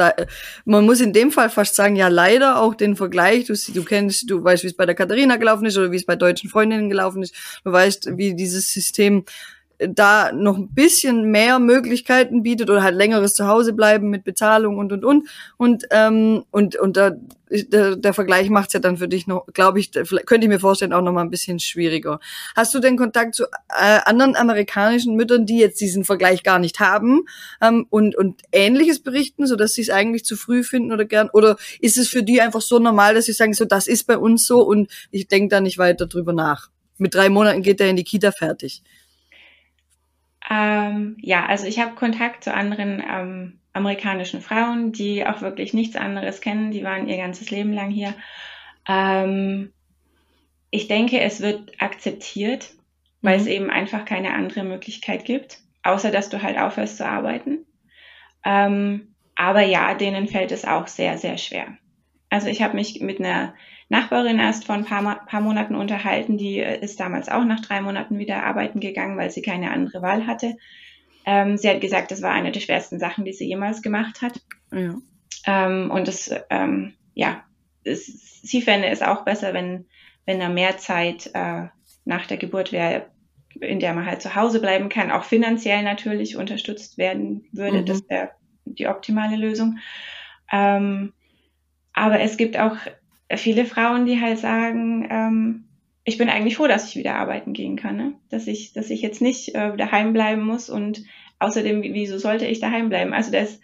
[0.65, 4.31] man muss in dem Fall fast sagen, ja leider auch den Vergleich, du, du kennst,
[4.31, 6.89] du weißt, wie es bei der Katharina gelaufen ist oder wie es bei deutschen Freundinnen
[6.89, 9.25] gelaufen ist, du weißt, wie dieses System
[9.79, 14.93] da noch ein bisschen mehr Möglichkeiten bietet oder halt längeres Zuhause bleiben mit Bezahlung und
[14.93, 17.13] und und und ähm, und und da
[17.51, 20.93] der, der Vergleich macht's ja dann für dich noch, glaube ich, könnte ich mir vorstellen,
[20.93, 22.19] auch noch mal ein bisschen schwieriger.
[22.57, 26.81] Hast du denn Kontakt zu äh, anderen amerikanischen Müttern, die jetzt diesen Vergleich gar nicht
[26.81, 27.21] haben
[27.61, 31.31] ähm, und und Ähnliches berichten, so dass sie es eigentlich zu früh finden oder gern
[31.33, 34.19] oder ist es für die einfach so normal, dass sie sagen, so das ist bei
[34.19, 36.71] uns so und ich denke da nicht weiter drüber nach.
[36.99, 38.83] Mit drei Monaten geht er in die Kita fertig.
[40.49, 45.97] Ähm, ja, also ich habe Kontakt zu anderen ähm, amerikanischen Frauen, die auch wirklich nichts
[45.97, 46.71] anderes kennen.
[46.71, 48.15] Die waren ihr ganzes Leben lang hier.
[48.89, 49.73] Ähm,
[50.71, 52.71] ich denke, es wird akzeptiert,
[53.23, 53.43] weil mhm.
[53.43, 57.67] es eben einfach keine andere Möglichkeit gibt, außer dass du halt aufhörst zu arbeiten.
[58.45, 61.77] Ähm, aber ja, denen fällt es auch sehr, sehr schwer.
[62.31, 63.55] Also ich habe mich mit einer
[63.89, 66.39] Nachbarin erst vor ein paar, paar Monaten unterhalten.
[66.39, 70.03] Die äh, ist damals auch nach drei Monaten wieder arbeiten gegangen, weil sie keine andere
[70.03, 70.57] Wahl hatte.
[71.25, 74.41] Ähm, sie hat gesagt, das war eine der schwersten Sachen, die sie jemals gemacht hat.
[74.73, 74.97] Ja.
[75.47, 77.45] Ähm, und das, ähm, ja,
[77.85, 79.87] es, sie fände es auch besser, wenn,
[80.25, 81.67] wenn er mehr Zeit äh,
[82.05, 83.07] nach der Geburt wäre,
[83.61, 87.81] in der man halt zu Hause bleiben kann, auch finanziell natürlich unterstützt werden würde.
[87.81, 87.87] Mhm.
[87.87, 88.31] Das wäre
[88.65, 89.79] die optimale Lösung.
[90.53, 91.13] Ähm,
[91.93, 92.77] aber es gibt auch
[93.35, 95.65] viele Frauen, die halt sagen, ähm,
[96.05, 98.15] ich bin eigentlich froh, dass ich wieder arbeiten gehen kann, ne?
[98.31, 101.03] dass ich, dass ich jetzt nicht äh, daheim bleiben muss und
[101.41, 103.13] außerdem, wieso sollte ich daheim bleiben?
[103.13, 103.61] Also das,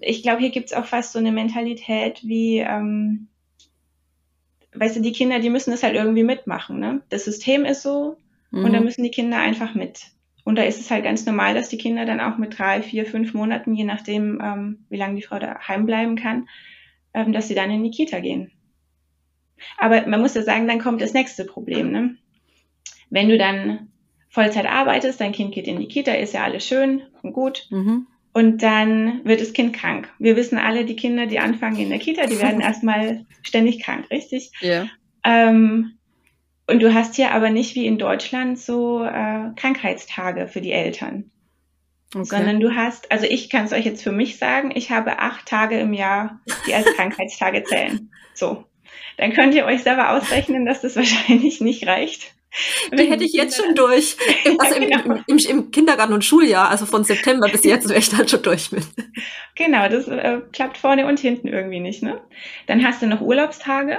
[0.00, 3.28] ich glaube, hier gibt es auch fast so eine Mentalität wie, ähm,
[4.74, 6.80] weißt du, die Kinder, die müssen das halt irgendwie mitmachen.
[6.80, 7.02] Ne?
[7.10, 8.16] Das System ist so
[8.50, 8.64] mhm.
[8.64, 10.06] und da müssen die Kinder einfach mit.
[10.44, 13.06] Und da ist es halt ganz normal, dass die Kinder dann auch mit drei, vier,
[13.06, 16.48] fünf Monaten, je nachdem, ähm, wie lange die Frau daheim bleiben kann,
[17.14, 18.50] ähm, dass sie dann in die Kita gehen.
[19.76, 21.90] Aber man muss ja sagen, dann kommt das nächste Problem.
[21.90, 22.16] Ne?
[23.10, 23.88] Wenn du dann
[24.30, 27.66] Vollzeit arbeitest, dein Kind geht in die Kita, ist ja alles schön und gut.
[27.70, 28.06] Mhm.
[28.32, 30.08] Und dann wird das Kind krank.
[30.18, 34.10] Wir wissen alle, die Kinder, die anfangen in der Kita, die werden erstmal ständig krank,
[34.10, 34.52] richtig?
[34.60, 34.86] Ja.
[35.24, 35.98] Ähm,
[36.68, 41.30] und du hast hier aber nicht wie in Deutschland so äh, Krankheitstage für die Eltern.
[42.14, 42.24] Okay.
[42.24, 45.46] Sondern du hast, also ich kann es euch jetzt für mich sagen, ich habe acht
[45.46, 48.10] Tage im Jahr, die als Krankheitstage zählen.
[48.34, 48.64] So.
[49.16, 52.34] Dann könnt ihr euch selber ausrechnen, dass das wahrscheinlich nicht reicht.
[52.92, 54.16] Die hätte ich jetzt schon durch.
[54.58, 55.04] Also im, genau.
[55.04, 58.42] im, im, im, Kindergarten und Schuljahr, also von September bis jetzt wäre ich dann schon
[58.42, 58.84] durch mit.
[59.54, 62.02] Genau, das äh, klappt vorne und hinten irgendwie nicht.
[62.02, 62.20] Ne?
[62.66, 63.98] Dann hast du noch Urlaubstage.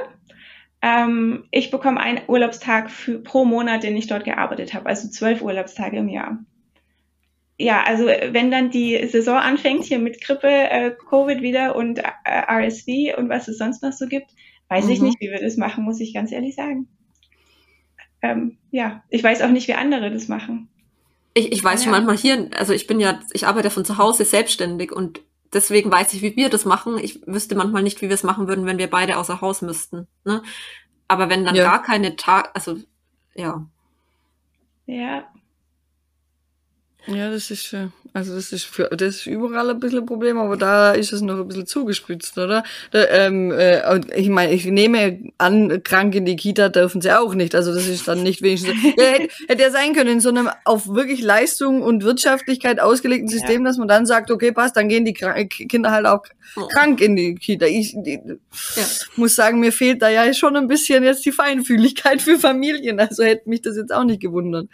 [0.81, 5.41] Ähm, ich bekomme einen Urlaubstag für, pro Monat, den ich dort gearbeitet habe, also zwölf
[5.41, 6.39] Urlaubstage im Jahr.
[7.57, 12.03] Ja, also wenn dann die Saison anfängt hier mit Grippe, äh, Covid wieder und äh,
[12.25, 14.31] RSV und was es sonst noch so gibt,
[14.69, 14.91] weiß mhm.
[14.91, 16.87] ich nicht, wie wir das machen, muss ich ganz ehrlich sagen
[18.21, 20.69] ähm, ja, ich weiß auch nicht, wie andere das machen.
[21.33, 21.83] Ich, ich weiß ja.
[21.85, 25.21] schon manchmal hier, also ich bin ja, ich arbeite von zu Hause selbstständig und
[25.53, 26.97] deswegen weiß ich, wie wir das machen.
[26.97, 30.07] Ich wüsste manchmal nicht, wie wir es machen würden, wenn wir beide außer Haus müssten.
[30.25, 30.41] Ne?
[31.07, 31.63] Aber wenn dann ja.
[31.63, 32.77] gar keine Tag, also
[33.35, 33.65] ja.
[34.85, 35.27] Ja.
[37.11, 37.75] Ja, das ist,
[38.13, 41.21] also das ist für, das ist überall ein bisschen ein Problem, aber da ist es
[41.21, 42.63] noch ein bisschen zugespitzt, oder?
[42.91, 47.33] Da, ähm, äh, ich meine, ich nehme an, krank in die Kita dürfen sie auch
[47.33, 47.55] nicht.
[47.55, 48.75] Also das ist dann nicht wenigstens.
[48.83, 53.27] ja, hätte, hätte ja sein können in so einem auf wirklich Leistung und Wirtschaftlichkeit ausgelegten
[53.27, 53.69] System, ja.
[53.69, 56.23] dass man dann sagt, okay, passt, dann gehen die Kinder halt auch
[56.71, 57.65] krank in die Kita.
[57.65, 58.19] Ich die,
[58.75, 58.83] ja.
[59.15, 62.99] muss sagen, mir fehlt da ja schon ein bisschen jetzt die Feinfühligkeit für Familien.
[62.99, 64.67] Also hätte mich das jetzt auch nicht gewundert.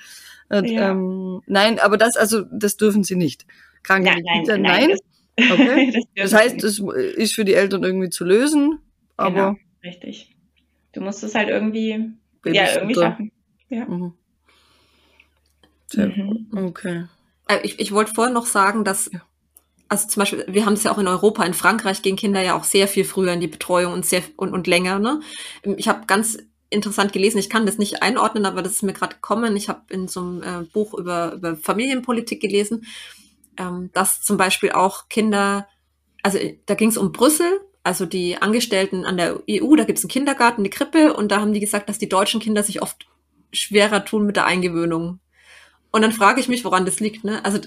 [0.50, 0.92] Und, ja.
[0.92, 3.46] ähm, nein, aber das, also, das dürfen sie nicht.
[3.84, 4.90] Kranke nein, Kita, nein.
[4.90, 4.98] nein.
[5.38, 5.92] Das, okay.
[6.16, 6.80] das, das heißt, das
[7.16, 8.80] ist für die Eltern irgendwie zu lösen,
[9.18, 9.34] aber.
[9.34, 10.36] Genau, richtig.
[10.94, 12.12] Du musst es halt irgendwie,
[12.46, 13.32] ja, irgendwie schaffen.
[13.70, 13.86] Ja.
[13.86, 14.14] Mhm.
[15.94, 16.48] Mhm.
[16.52, 17.06] Okay.
[17.48, 19.10] Äh, ich, ich wollte vorhin noch sagen, dass
[19.88, 22.58] also zum Beispiel, wir haben es ja auch in Europa, in Frankreich gehen Kinder ja
[22.58, 25.00] auch sehr viel früher in die Betreuung und sehr und, und länger.
[25.00, 25.20] Ne?
[25.78, 26.40] Ich habe ganz
[26.76, 27.38] interessant gelesen.
[27.38, 29.56] Ich kann das nicht einordnen, aber das ist mir gerade gekommen.
[29.56, 32.86] Ich habe in so einem äh, Buch über, über Familienpolitik gelesen,
[33.58, 35.68] ähm, dass zum Beispiel auch Kinder,
[36.22, 40.04] also da ging es um Brüssel, also die Angestellten an der EU, da gibt es
[40.04, 43.08] einen Kindergarten, eine Krippe und da haben die gesagt, dass die deutschen Kinder sich oft
[43.54, 45.20] schwerer tun mit der Eingewöhnung.
[45.92, 47.24] Und dann frage ich mich, woran das liegt.
[47.24, 47.44] Ne?
[47.46, 47.60] Also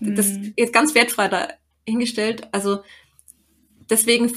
[0.00, 0.52] das mhm.
[0.56, 1.28] ist ganz wertfrei
[1.86, 2.48] dahingestellt.
[2.52, 2.80] Also
[3.90, 4.32] deswegen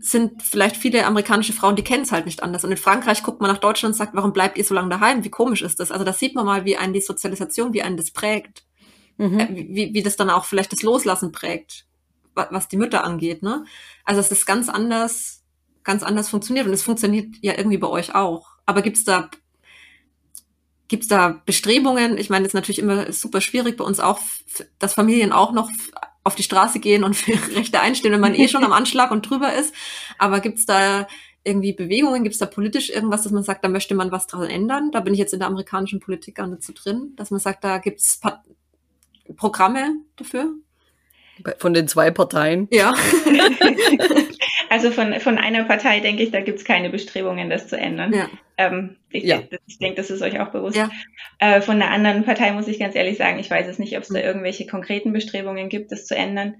[0.00, 2.64] sind vielleicht viele amerikanische Frauen, die kennen es halt nicht anders.
[2.64, 5.24] Und in Frankreich guckt man nach Deutschland und sagt, warum bleibt ihr so lange daheim?
[5.24, 5.90] Wie komisch ist das?
[5.90, 8.64] Also da sieht man mal, wie einen die Sozialisation, wie einen das prägt.
[9.16, 9.38] Mhm.
[9.38, 11.86] Äh, wie, wie das dann auch vielleicht das Loslassen prägt,
[12.34, 13.42] was die Mütter angeht.
[13.42, 13.64] Ne?
[14.04, 15.42] Also es ist ganz anders,
[15.84, 16.66] ganz anders funktioniert.
[16.66, 18.48] Und es funktioniert ja irgendwie bei euch auch.
[18.66, 19.30] Aber gibt's da
[20.86, 22.18] Gibt's da Bestrebungen?
[22.18, 24.20] Ich meine, es ist natürlich immer super schwierig bei uns auch,
[24.78, 25.70] dass Familien auch noch
[26.24, 29.28] auf die Straße gehen und für Rechte einstehen, wenn man eh schon am Anschlag und
[29.28, 29.74] drüber ist.
[30.18, 31.06] Aber gibt's da
[31.44, 34.90] irgendwie Bewegungen, gibt's da politisch irgendwas, dass man sagt, da möchte man was dran ändern?
[34.90, 37.62] Da bin ich jetzt in der amerikanischen Politik gar nicht so drin, dass man sagt,
[37.62, 38.42] da gibt's pa
[39.36, 40.52] Programme dafür?
[41.58, 42.68] Von den zwei Parteien?
[42.70, 42.94] Ja.
[44.70, 48.12] also von, von einer Partei denke ich, da gibt's keine Bestrebungen, das zu ändern.
[48.12, 48.28] Ja.
[48.56, 49.42] Ähm, ich, ja.
[49.66, 50.76] ich denke, das ist euch auch bewusst.
[50.76, 50.90] Ja.
[51.38, 54.02] Äh, von der anderen Partei muss ich ganz ehrlich sagen, ich weiß es nicht, ob
[54.02, 54.24] es da mhm.
[54.24, 56.56] irgendwelche konkreten Bestrebungen gibt, das zu ändern.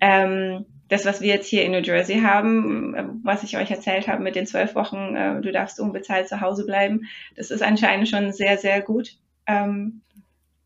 [0.00, 4.22] Ähm, das, was wir jetzt hier in New Jersey haben, was ich euch erzählt habe
[4.22, 8.32] mit den zwölf Wochen, äh, du darfst unbezahlt zu Hause bleiben, das ist anscheinend schon
[8.32, 9.16] sehr, sehr gut.
[9.46, 10.02] Ähm,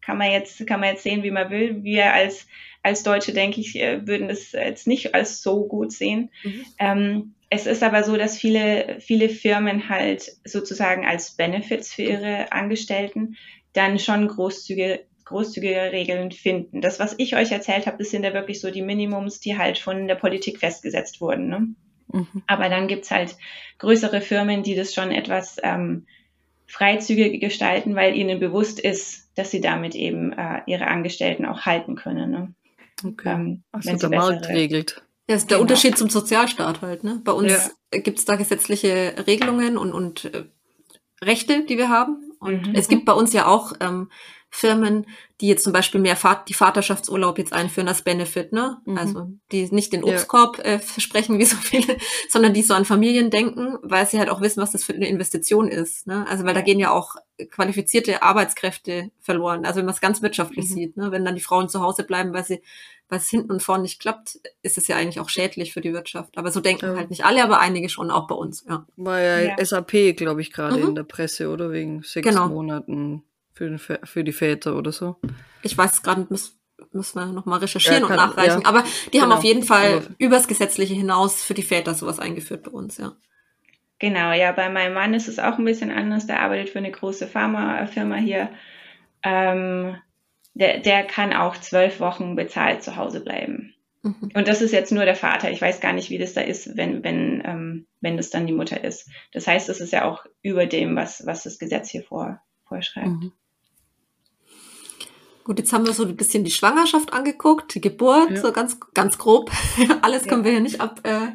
[0.07, 1.83] kann man jetzt, kann man jetzt sehen, wie man will.
[1.83, 2.47] Wir als,
[2.85, 6.31] als Deutsche, denke ich, äh, würden das jetzt nicht als so gut sehen.
[6.45, 6.65] Mhm.
[6.79, 12.53] Ähm, es ist aber so, dass viele, viele Firmen halt sozusagen als Benefits für ihre
[12.53, 13.37] Angestellten
[13.73, 16.81] dann schon großzügige, großzügige Regeln finden.
[16.81, 19.77] Das, was ich euch erzählt habe, das sind ja wirklich so die Minimums, die halt
[19.77, 21.49] von der Politik festgesetzt wurden.
[21.49, 21.69] Ne?
[22.13, 22.43] Mhm.
[22.47, 23.37] Aber dann gibt's halt
[23.79, 26.07] größere Firmen, die das schon etwas ähm,
[26.69, 31.95] freizügig gestalten, weil ihnen bewusst ist, dass sie damit eben äh, ihre Angestellten auch halten
[31.95, 32.31] können.
[32.31, 32.55] Ne?
[33.05, 33.29] Okay.
[33.29, 35.03] Ähm, also der Markt regelt.
[35.29, 35.63] Ja, das ist der genau.
[35.63, 37.05] Unterschied zum Sozialstaat halt.
[37.05, 37.21] Ne?
[37.23, 37.53] Bei uns
[37.93, 38.01] ja.
[38.01, 40.45] gibt's da gesetzliche Regelungen und, und äh,
[41.23, 42.33] Rechte, die wir haben.
[42.41, 42.75] Und mhm.
[42.75, 44.11] es gibt bei uns ja auch ähm,
[44.57, 45.07] Firmen,
[45.43, 48.79] die jetzt zum Beispiel mehr Vater, die Vaterschaftsurlaub jetzt einführen als Benefit, ne?
[48.87, 48.97] Mhm.
[48.97, 50.65] Also die nicht den Obstkorb ja.
[50.65, 51.99] äh, versprechen wie so viele,
[52.31, 55.09] sondern die so an Familien denken, weil sie halt auch wissen, was das für eine
[55.09, 56.07] Investition ist.
[56.07, 56.27] Ne?
[56.27, 57.17] Also weil da gehen ja auch
[57.51, 59.67] qualifizierte Arbeitskräfte verloren.
[59.67, 60.75] Also wenn man es ganz wirtschaftlich mhm.
[60.75, 61.13] sieht, ne?
[61.13, 62.63] wenn dann die Frauen zu Hause bleiben, weil sie
[63.09, 65.93] weil es hinten und vorne nicht klappt, ist es ja eigentlich auch schädlich für die
[65.93, 66.37] Wirtschaft.
[66.39, 66.97] Aber so denken ja.
[66.97, 68.65] halt nicht alle, aber einige schon, auch bei uns.
[68.69, 68.85] Ja.
[68.97, 69.65] War ja, ja.
[69.65, 70.89] SAP, glaube ich, gerade mhm.
[70.89, 71.71] in der Presse, oder?
[71.71, 72.49] Wegen sechs genau.
[72.49, 73.23] Monaten
[73.57, 75.17] für, für die Väter oder so.
[75.63, 76.59] Ich weiß es gerade, müssen,
[76.93, 78.63] müssen wir nochmal recherchieren ja, kann, und nachreichen.
[78.63, 78.69] Ja.
[78.69, 79.25] Aber die genau.
[79.25, 80.11] haben auf jeden Fall also.
[80.19, 83.13] übers Gesetzliche hinaus für die Väter sowas eingeführt bei uns, ja.
[83.99, 86.27] Genau, ja, bei meinem Mann ist es auch ein bisschen anders.
[86.27, 88.51] Der arbeitet für eine große Pharmafirma hier.
[89.23, 89.97] Ähm,
[90.53, 93.75] der, der kann auch zwölf Wochen bezahlt zu Hause bleiben.
[94.03, 94.31] Mhm.
[94.35, 95.51] Und das ist jetzt nur der Vater.
[95.51, 98.53] Ich weiß gar nicht, wie das da ist, wenn, wenn, ähm, wenn das dann die
[98.53, 99.09] Mutter ist.
[99.33, 103.07] Das heißt, das ist ja auch über dem, was, was das Gesetz hier vor, vorschreibt.
[103.07, 103.33] Mhm.
[105.47, 108.37] Gut, jetzt haben wir so ein bisschen die Schwangerschaft angeguckt, die Geburt, ja.
[108.39, 109.53] so ganz, ganz grob.
[110.03, 110.47] Alles können ja.
[110.47, 111.29] wir hier nicht ab, äh,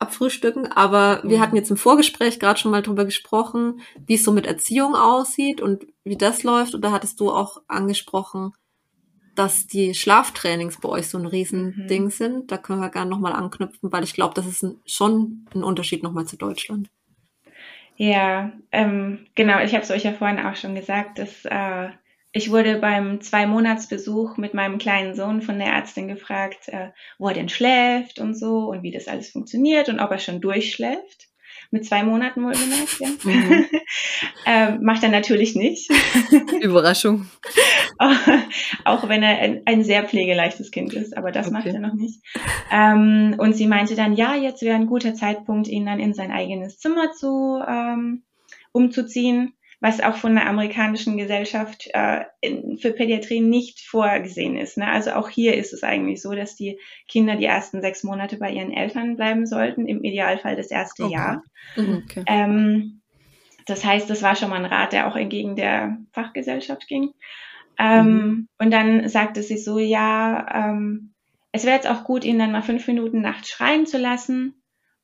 [0.00, 1.30] abfrühstücken, aber mhm.
[1.30, 4.96] wir hatten jetzt im Vorgespräch gerade schon mal drüber gesprochen, wie es so mit Erziehung
[4.96, 6.74] aussieht und wie das läuft.
[6.74, 8.54] Und da hattest du auch angesprochen,
[9.36, 12.10] dass die Schlaftrainings bei euch so ein Riesending mhm.
[12.10, 12.50] sind.
[12.50, 16.02] Da können wir gerne nochmal anknüpfen, weil ich glaube, das ist ein, schon ein Unterschied
[16.02, 16.90] nochmal zu Deutschland.
[17.94, 19.60] Ja, ähm, genau.
[19.60, 21.90] Ich habe es euch ja vorhin auch schon gesagt, dass äh,
[22.32, 27.34] ich wurde beim Zwei-Monats-Besuch mit meinem kleinen Sohn von der Ärztin gefragt, äh, wo er
[27.34, 31.28] denn schläft und so und wie das alles funktioniert und ob er schon durchschläft.
[31.72, 33.08] Mit zwei Monaten wohlgemerkt, ja.
[33.22, 33.66] Mhm.
[34.46, 35.90] ähm, macht er natürlich nicht.
[36.60, 37.28] Überraschung.
[38.84, 41.54] auch wenn er ein, ein, sehr pflegeleichtes Kind ist, aber das okay.
[41.54, 42.24] macht er noch nicht.
[42.72, 46.32] Ähm, und sie meinte dann, ja, jetzt wäre ein guter Zeitpunkt, ihn dann in sein
[46.32, 48.24] eigenes Zimmer zu ähm,
[48.72, 54.76] umzuziehen was auch von der amerikanischen Gesellschaft äh, in, für Pädiatrie nicht vorgesehen ist.
[54.76, 54.86] Ne?
[54.86, 58.50] Also auch hier ist es eigentlich so, dass die Kinder die ersten sechs Monate bei
[58.50, 61.14] ihren Eltern bleiben sollten, im Idealfall das erste okay.
[61.14, 61.42] Jahr.
[61.76, 62.24] Mhm, okay.
[62.26, 63.00] Ähm,
[63.66, 67.14] das heißt, das war schon mal ein Rat, der auch entgegen der Fachgesellschaft ging.
[67.78, 68.48] Ähm, mhm.
[68.58, 71.14] Und dann sagte sie so, ja, ähm,
[71.52, 74.59] es wäre jetzt auch gut, ihn dann mal fünf Minuten nachts schreien zu lassen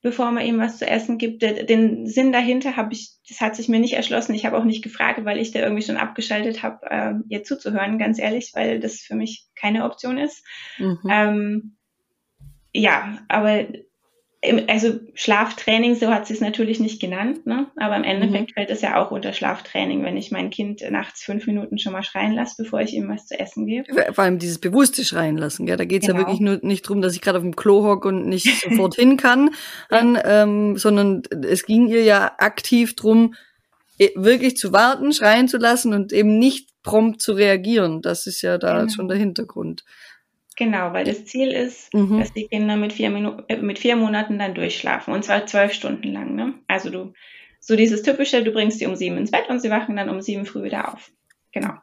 [0.06, 1.42] bevor man ihm was zu essen gibt.
[1.42, 4.36] Den Sinn dahinter habe ich, das hat sich mir nicht erschlossen.
[4.36, 7.98] Ich habe auch nicht gefragt, weil ich da irgendwie schon abgeschaltet habe, äh, ihr zuzuhören,
[7.98, 10.44] ganz ehrlich, weil das für mich keine Option ist.
[10.78, 11.00] Mhm.
[11.10, 11.76] Ähm,
[12.72, 13.66] ja, aber
[14.68, 17.66] also Schlaftraining, so hat sie es natürlich nicht genannt, ne?
[17.76, 18.54] aber im Endeffekt mhm.
[18.54, 22.02] fällt es ja auch unter Schlaftraining, wenn ich mein Kind nachts fünf Minuten schon mal
[22.02, 24.12] schreien lasse, bevor ich ihm was zu essen gebe.
[24.12, 25.76] Vor allem dieses bewusste Schreien lassen, ja?
[25.76, 26.20] da geht es genau.
[26.20, 28.94] ja wirklich nur nicht drum, dass ich gerade auf dem Klo hocke und nicht sofort
[28.96, 29.50] hin kann,
[29.88, 33.34] an, ähm, sondern es ging ihr ja aktiv drum,
[34.14, 38.02] wirklich zu warten, schreien zu lassen und eben nicht prompt zu reagieren.
[38.02, 38.92] Das ist ja da genau.
[38.92, 39.84] schon der Hintergrund.
[40.56, 42.18] Genau, weil das Ziel ist, mhm.
[42.18, 45.72] dass die Kinder mit vier, Minu äh, mit vier Monaten dann durchschlafen und zwar zwölf
[45.74, 46.34] Stunden lang.
[46.34, 46.54] Ne?
[46.66, 47.12] Also du,
[47.60, 50.22] so dieses typische, du bringst sie um sieben ins Bett und sie wachen dann um
[50.22, 51.10] sieben früh wieder auf.
[51.52, 51.74] Genau.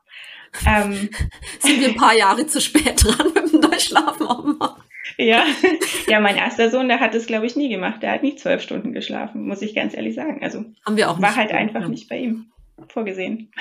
[0.66, 1.10] Ähm,
[1.60, 4.78] Sind wir ein paar Jahre zu spät dran mit dem Durchschlafen auch
[5.18, 5.46] Ja,
[6.08, 8.02] ja, mein erster Sohn, der hat es, glaube ich, nie gemacht.
[8.02, 10.40] Der hat nicht zwölf Stunden geschlafen, muss ich ganz ehrlich sagen.
[10.42, 11.90] Also haben wir auch war halt einfach ja.
[11.90, 12.52] nicht bei ihm
[12.88, 13.52] vorgesehen.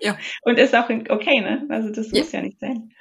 [0.00, 0.16] Ja.
[0.42, 1.66] Und ist auch okay, ne?
[1.70, 2.20] Also das ja.
[2.20, 2.92] muss ja nicht sein.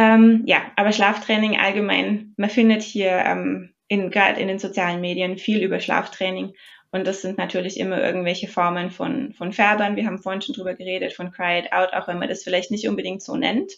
[0.00, 5.36] Ähm, ja, aber Schlaftraining allgemein, man findet hier ähm, in, gerade in den sozialen Medien
[5.36, 6.54] viel über Schlaftraining.
[6.90, 9.96] Und das sind natürlich immer irgendwelche Formen von, von Färbern.
[9.96, 12.70] Wir haben vorhin schon drüber geredet, von Cry It Out, auch wenn man das vielleicht
[12.70, 13.72] nicht unbedingt so nennt.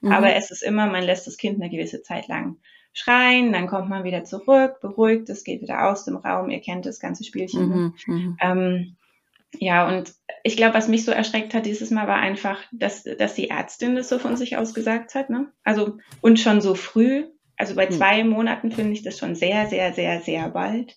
[0.00, 0.10] Mhm.
[0.10, 2.56] Aber es ist immer, man lässt das Kind eine gewisse Zeit lang
[2.92, 6.50] schreien, dann kommt man wieder zurück, beruhigt, es geht wieder aus dem Raum.
[6.50, 7.68] Ihr kennt das ganze Spielchen.
[7.68, 7.76] Ne?
[7.76, 7.94] Mhm.
[8.06, 8.36] Mhm.
[8.40, 8.96] Ähm,
[9.56, 13.34] ja, und ich glaube, was mich so erschreckt hat dieses Mal war einfach, dass, dass
[13.34, 15.30] die Ärztin das so von sich aus gesagt hat.
[15.30, 15.50] Ne?
[15.64, 17.24] Also, und schon so früh.
[17.56, 17.92] Also bei hm.
[17.92, 18.28] zwei hm.
[18.28, 20.96] Monaten finde ich das schon sehr, sehr, sehr, sehr bald.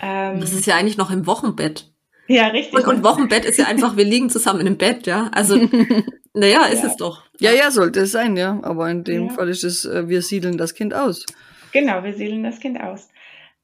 [0.00, 1.92] Ähm, das ist ja eigentlich noch im Wochenbett.
[2.26, 2.74] Ja, richtig.
[2.74, 5.30] Und, und Wochenbett ist ja einfach, wir liegen zusammen im Bett, ja.
[5.32, 5.56] Also,
[6.32, 6.88] naja, ist ja.
[6.88, 7.22] es doch.
[7.38, 8.58] Ja, ja, sollte es sein, ja.
[8.62, 9.32] Aber in dem ja.
[9.32, 11.26] Fall ist es, äh, wir siedeln das Kind aus.
[11.72, 13.08] Genau, wir siedeln das Kind aus.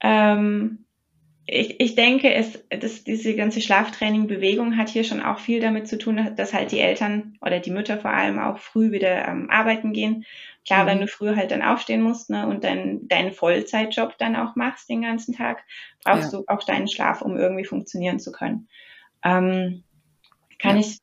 [0.02, 0.84] Ähm,
[1.52, 5.98] ich, ich denke, es, dass diese ganze Schlaftraining-Bewegung hat hier schon auch viel damit zu
[5.98, 9.92] tun, dass halt die Eltern oder die Mütter vor allem auch früh wieder ähm, arbeiten
[9.92, 10.24] gehen.
[10.64, 10.88] Klar, mhm.
[10.88, 14.88] wenn du früher halt dann aufstehen musst ne, und dann deinen Vollzeitjob dann auch machst
[14.88, 15.64] den ganzen Tag,
[16.04, 16.38] brauchst ja.
[16.38, 18.68] du auch deinen Schlaf, um irgendwie funktionieren zu können.
[19.24, 19.82] Ähm,
[20.60, 20.82] kann ja.
[20.82, 20.98] ich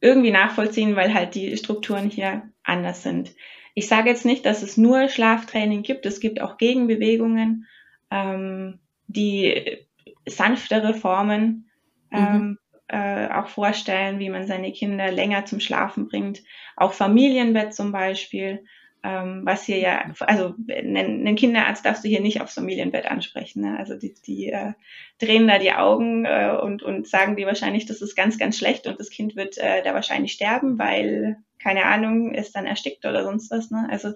[0.00, 3.34] irgendwie nachvollziehen, weil halt die Strukturen hier anders sind.
[3.74, 6.06] Ich sage jetzt nicht, dass es nur Schlaftraining gibt.
[6.06, 7.66] Es gibt auch Gegenbewegungen.
[8.12, 8.78] Ähm,
[9.12, 9.86] die
[10.26, 11.70] sanftere Formen
[12.10, 12.18] mhm.
[12.18, 16.42] ähm, äh, auch vorstellen, wie man seine Kinder länger zum Schlafen bringt.
[16.76, 18.64] Auch Familienbett zum Beispiel,
[19.02, 23.62] ähm, was hier ja, also einen, Kinderarzt darfst du hier nicht aufs Familienbett ansprechen.
[23.62, 23.78] Ne?
[23.78, 24.72] Also die, die äh,
[25.20, 28.86] drehen da die Augen äh, und, und sagen dir wahrscheinlich, das ist ganz, ganz schlecht
[28.86, 33.22] und das Kind wird äh, da wahrscheinlich sterben, weil, keine Ahnung, ist dann erstickt oder
[33.22, 33.70] sonst was.
[33.70, 33.88] Ne?
[33.90, 34.12] Also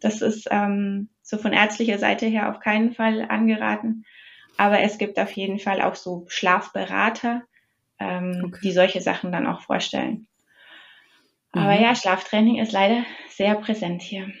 [0.00, 4.04] das ist ähm, so von ärztlicher Seite her auf keinen Fall angeraten.
[4.56, 7.42] Aber es gibt auf jeden Fall auch so Schlafberater,
[7.98, 8.60] ähm, okay.
[8.62, 10.26] die solche Sachen dann auch vorstellen.
[11.54, 11.62] Mhm.
[11.62, 14.32] Aber ja, Schlaftraining ist leider sehr präsent hier.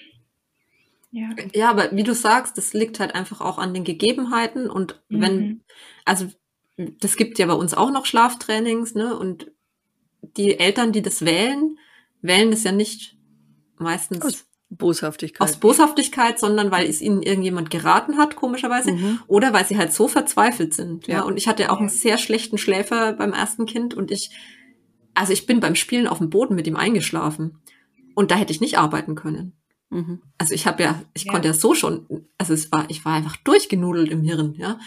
[1.12, 1.30] Ja.
[1.54, 5.20] ja, aber wie du sagst, das liegt halt einfach auch an den Gegebenheiten und mhm.
[5.22, 5.64] wenn,
[6.04, 6.26] also
[6.76, 9.16] das gibt ja bei uns auch noch Schlaftrainings, ne?
[9.16, 9.50] Und
[10.20, 11.78] die Eltern, die das wählen,
[12.20, 13.16] wählen das ja nicht
[13.78, 15.48] meistens aus Boshaftigkeit.
[15.48, 18.92] Aus Boshaftigkeit, sondern weil es ihnen irgendjemand geraten hat, komischerweise.
[18.92, 19.20] Mhm.
[19.26, 21.06] Oder weil sie halt so verzweifelt sind.
[21.06, 21.16] Ja.
[21.16, 21.22] ja.
[21.22, 24.30] Und ich hatte auch einen sehr schlechten Schläfer beim ersten Kind und ich,
[25.14, 27.58] also ich bin beim Spielen auf dem Boden mit ihm eingeschlafen.
[28.14, 29.52] Und da hätte ich nicht arbeiten können.
[29.90, 30.22] Mhm.
[30.38, 31.32] Also ich habe ja, ich ja.
[31.32, 32.06] konnte ja so schon,
[32.38, 34.78] also es war, ich war einfach durchgenudelt im Hirn, ja.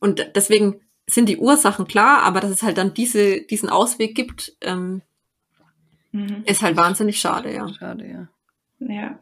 [0.00, 4.56] Und deswegen sind die Ursachen klar, aber dass es halt dann diese, diesen Ausweg gibt,
[4.60, 5.02] ähm,
[6.12, 6.42] mhm.
[6.46, 7.68] ist halt wahnsinnig schade, ja.
[7.68, 8.28] Schade, ja.
[8.80, 9.18] Ja.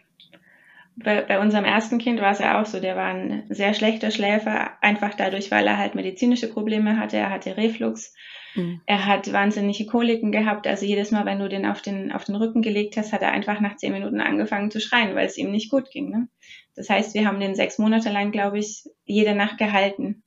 [0.97, 4.11] Bei, bei unserem ersten Kind war es ja auch so, der war ein sehr schlechter
[4.11, 7.17] Schläfer, einfach dadurch, weil er halt medizinische Probleme hatte.
[7.17, 8.15] Er hatte Reflux.
[8.57, 8.81] Mhm.
[8.87, 10.67] Er hat wahnsinnige Koliken gehabt.
[10.67, 13.31] Also jedes Mal, wenn du den auf den, auf den Rücken gelegt hast, hat er
[13.31, 16.11] einfach nach zehn Minuten angefangen zu schreien, weil es ihm nicht gut ging.
[16.11, 16.29] Ne?
[16.75, 20.25] Das heißt, wir haben den sechs Monate lang, glaube ich, jede Nacht gehalten.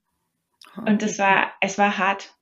[0.78, 2.34] Und es war, es war hart.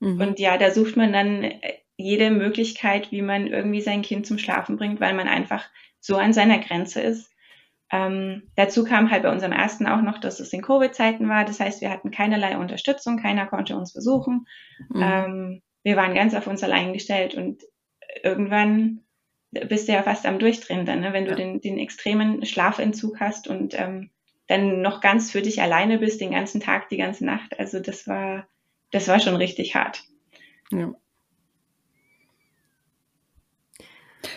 [0.00, 0.20] Mhm.
[0.20, 1.50] Und ja, da sucht man dann
[1.96, 5.66] jede Möglichkeit, wie man irgendwie sein Kind zum Schlafen bringt, weil man einfach
[6.04, 7.30] so an seiner Grenze ist.
[7.90, 11.46] Ähm, dazu kam halt bei unserem ersten auch noch, dass es in Covid-Zeiten war.
[11.46, 14.46] Das heißt, wir hatten keinerlei Unterstützung, keiner konnte uns besuchen.
[14.90, 15.02] Mhm.
[15.02, 17.62] Ähm, wir waren ganz auf uns allein gestellt und
[18.22, 19.00] irgendwann
[19.50, 21.12] bist du ja fast am Durchdrehen dann, ne?
[21.14, 21.36] wenn du ja.
[21.36, 24.10] den, den extremen Schlafentzug hast und ähm,
[24.46, 27.58] dann noch ganz für dich alleine bist, den ganzen Tag, die ganze Nacht.
[27.58, 28.46] Also das war,
[28.90, 30.02] das war schon richtig hart.
[30.70, 30.94] Ja.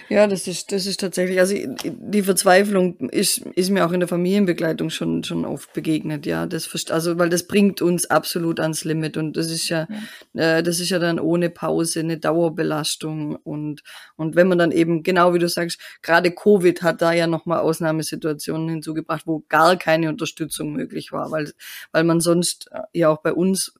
[0.09, 4.07] Ja, das ist, das ist tatsächlich, also die Verzweiflung ist, ist mir auch in der
[4.07, 6.45] Familienbegleitung schon, schon oft begegnet, ja.
[6.45, 9.85] Das, also, weil das bringt uns absolut ans Limit und das ist ja,
[10.33, 10.59] ja.
[10.59, 13.83] Äh, das ist ja dann ohne Pause eine Dauerbelastung und,
[14.15, 17.59] und wenn man dann eben, genau wie du sagst, gerade Covid hat da ja nochmal
[17.59, 21.51] Ausnahmesituationen hinzugebracht, wo gar keine Unterstützung möglich war, weil,
[21.91, 23.73] weil man sonst äh, ja auch bei uns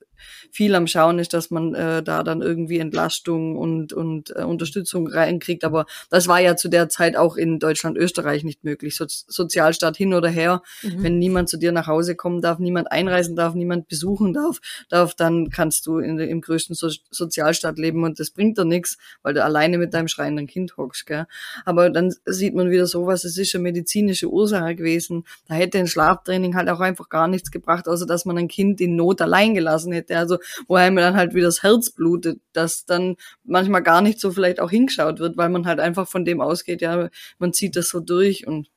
[0.50, 5.06] viel am Schauen ist, dass man äh, da dann irgendwie Entlastung und, und äh, Unterstützung
[5.06, 5.64] reinkriegt.
[5.64, 8.96] Aber das war ja zu der Zeit auch in Deutschland, Österreich nicht möglich.
[8.96, 10.62] So, Sozialstaat hin oder her.
[10.82, 11.02] Mhm.
[11.02, 15.14] Wenn niemand zu dir nach Hause kommen darf, niemand einreisen darf, niemand besuchen darf, darf
[15.14, 19.34] dann kannst du in, im größten so Sozialstaat leben und das bringt dir nichts, weil
[19.34, 21.06] du alleine mit deinem schreienden Kind hockst.
[21.06, 21.26] Gell?
[21.64, 25.24] Aber dann sieht man wieder sowas, es ist eine medizinische Ursache gewesen.
[25.46, 28.80] Da hätte ein Schlaftraining halt auch einfach gar nichts gebracht, außer dass man ein Kind
[28.80, 30.18] in Not allein gelassen hätte hätte.
[30.18, 34.30] Also wo einem dann halt wieder das Herz blutet, dass dann manchmal gar nicht so
[34.30, 37.88] vielleicht auch hingeschaut wird, weil man halt einfach von dem ausgeht, ja, man zieht das
[37.88, 38.68] so durch und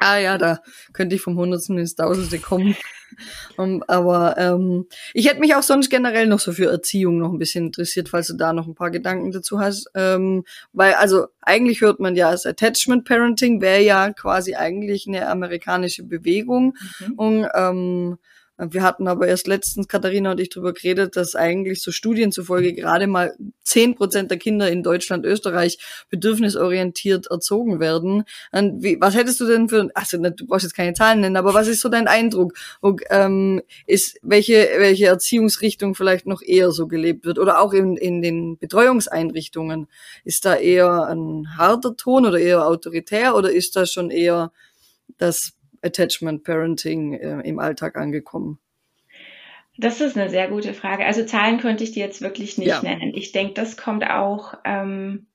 [0.00, 0.62] Ah ja, da
[0.92, 2.76] könnte ich vom Hundertsten ins Tausendste kommen.
[3.56, 7.38] um, aber ähm, ich hätte mich auch sonst generell noch so für Erziehung noch ein
[7.38, 9.90] bisschen interessiert, falls du da noch ein paar Gedanken dazu hast.
[9.96, 15.28] Ähm, weil, also eigentlich hört man ja, das Attachment Parenting wäre ja quasi eigentlich eine
[15.28, 16.76] amerikanische Bewegung.
[17.00, 17.12] Mhm.
[17.14, 18.18] Und ähm,
[18.58, 22.72] wir hatten aber erst letztens, Katharina und ich, darüber geredet, dass eigentlich so Studien zufolge
[22.72, 25.78] gerade mal zehn Prozent der Kinder in Deutschland, Österreich
[26.10, 28.24] bedürfnisorientiert erzogen werden.
[28.50, 31.54] Und wie, was hättest du denn für, also du brauchst jetzt keine Zahlen nennen, aber
[31.54, 32.54] was ist so dein Eindruck?
[32.80, 37.38] Und, ähm, ist, welche, welche Erziehungsrichtung vielleicht noch eher so gelebt wird?
[37.38, 39.86] Oder auch in, in den Betreuungseinrichtungen?
[40.24, 44.50] Ist da eher ein harter Ton oder eher autoritär oder ist da schon eher
[45.16, 45.52] das
[45.82, 48.58] Attachment Parenting äh, im Alltag angekommen?
[49.78, 51.06] Das ist eine sehr gute Frage.
[51.06, 52.82] Also Zahlen könnte ich dir jetzt wirklich nicht ja.
[52.82, 53.12] nennen.
[53.14, 55.28] Ich denke, das kommt auch ähm,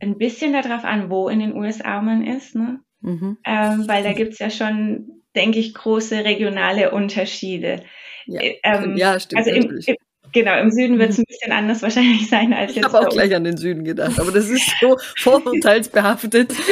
[0.00, 2.80] ein bisschen darauf an, wo in den USA man ist, ne?
[3.00, 3.38] Mhm.
[3.44, 7.82] Ähm, weil da gibt's ja schon, denke ich, große regionale Unterschiede.
[8.26, 9.46] Ja, ähm, ja stimmt.
[9.46, 9.96] Also im, im,
[10.32, 12.86] genau, im Süden wird es ein bisschen anders wahrscheinlich sein als ich jetzt.
[12.86, 16.52] Ich habe auch gleich an den Süden gedacht, aber das ist so vorurteilsbehaftet.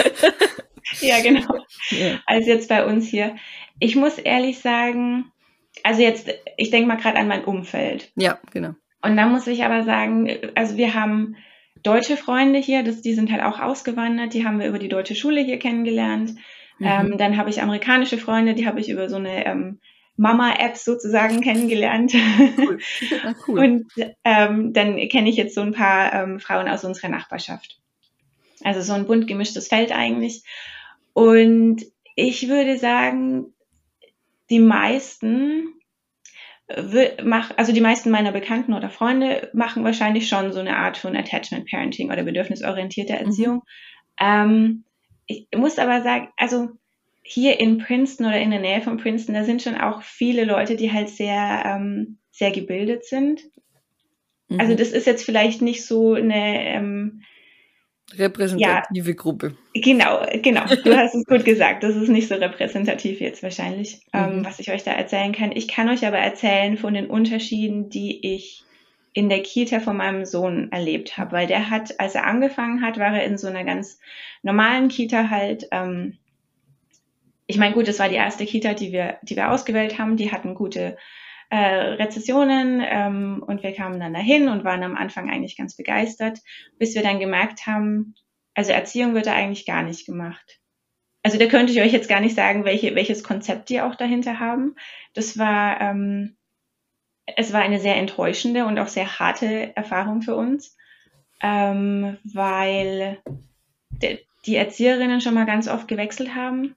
[1.01, 1.65] ja, genau.
[1.91, 2.21] Ja.
[2.27, 3.37] Als jetzt bei uns hier.
[3.79, 5.31] Ich muss ehrlich sagen,
[5.83, 8.11] also jetzt, ich denke mal gerade an mein Umfeld.
[8.17, 8.75] Ja, genau.
[9.03, 11.37] Und da muss ich aber sagen, also wir haben
[11.83, 15.15] deutsche Freunde hier, das, die sind halt auch ausgewandert, die haben wir über die deutsche
[15.15, 16.35] Schule hier kennengelernt.
[16.79, 16.87] Mhm.
[16.87, 19.81] Ähm, dann habe ich amerikanische Freunde, die habe ich über so eine ähm,
[20.17, 22.15] Mama-App sozusagen kennengelernt.
[22.57, 22.79] Cool.
[23.11, 23.59] Ja, cool.
[23.59, 23.93] Und
[24.25, 27.79] ähm, dann kenne ich jetzt so ein paar ähm, Frauen aus unserer Nachbarschaft.
[28.65, 30.43] Also so ein bunt gemischtes Feld eigentlich.
[31.17, 31.83] Und
[32.15, 33.55] ich würde sagen,
[34.51, 35.73] die meisten
[36.69, 41.71] also die meisten meiner Bekannten oder Freunde machen wahrscheinlich schon so eine Art von Attachment
[41.71, 43.19] Parenting oder bedürfnisorientierte mhm.
[43.21, 43.55] Erziehung.
[43.55, 43.63] Mhm.
[44.21, 44.85] Ähm,
[45.27, 46.69] ich muss aber sagen, also
[47.23, 50.77] hier in Princeton oder in der Nähe von Princeton, da sind schon auch viele Leute,
[50.77, 53.43] die halt sehr, ähm, sehr gebildet sind.
[54.49, 54.61] Mhm.
[54.61, 57.23] Also das ist jetzt vielleicht nicht so eine ähm,
[58.15, 59.57] repräsentative ja, Gruppe.
[59.75, 60.65] Genau, genau.
[60.85, 61.83] Du hast es gut gesagt.
[61.83, 64.39] Das ist nicht so repräsentativ jetzt wahrscheinlich, ähm, mhm.
[64.39, 65.53] ähm, was ich euch da erzählen kann.
[65.53, 68.65] Ich kann euch aber erzählen von den Unterschieden, die ich
[69.13, 72.99] in der Kita von meinem Sohn erlebt habe, weil der hat, als er angefangen hat,
[72.99, 73.99] war er in so einer ganz
[74.43, 75.69] normalen Kita halt.
[75.73, 76.19] Ähm,
[77.47, 80.17] ich meine, gut, das war die erste Kita, die wir, die wir ausgewählt haben.
[80.17, 80.97] Die hatten gute
[81.51, 86.39] äh, Rezessionen ähm, und wir kamen dann dahin und waren am Anfang eigentlich ganz begeistert,
[86.79, 88.15] bis wir dann gemerkt haben,
[88.55, 90.61] also Erziehung wird da eigentlich gar nicht gemacht.
[91.23, 94.39] Also da könnte ich euch jetzt gar nicht sagen, welche, welches Konzept die auch dahinter
[94.39, 94.77] haben.
[95.13, 96.37] Das war, ähm,
[97.37, 100.77] es war eine sehr enttäuschende und auch sehr harte Erfahrung für uns,
[101.43, 103.19] ähm, weil
[104.47, 106.76] die Erzieherinnen schon mal ganz oft gewechselt haben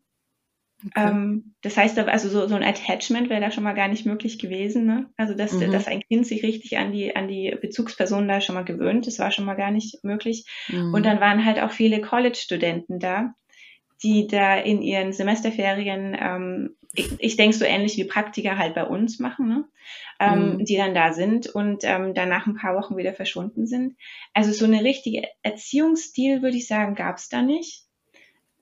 [0.86, 1.10] Okay.
[1.10, 4.40] Ähm, das heißt, also so, so ein Attachment wäre da schon mal gar nicht möglich
[4.40, 4.86] gewesen.
[4.86, 5.10] Ne?
[5.18, 5.72] Also dass, mhm.
[5.72, 9.20] dass ein Kind sich richtig an die, an die Bezugsperson da schon mal gewöhnt, das
[9.20, 10.46] war schon mal gar nicht möglich.
[10.70, 10.94] Mhm.
[10.94, 13.34] Und dann waren halt auch viele College-Studenten da,
[14.04, 18.86] die da in ihren Semesterferien, ähm, ich, ich denke so ähnlich wie Praktiker halt bei
[18.86, 19.66] uns machen, ne?
[20.20, 20.66] ähm, mhm.
[20.66, 23.98] die dann da sind und ähm, danach ein paar Wochen wieder verschwunden sind.
[24.34, 27.89] Also so eine richtige Erziehungsstil, würde ich sagen, gab es da nicht.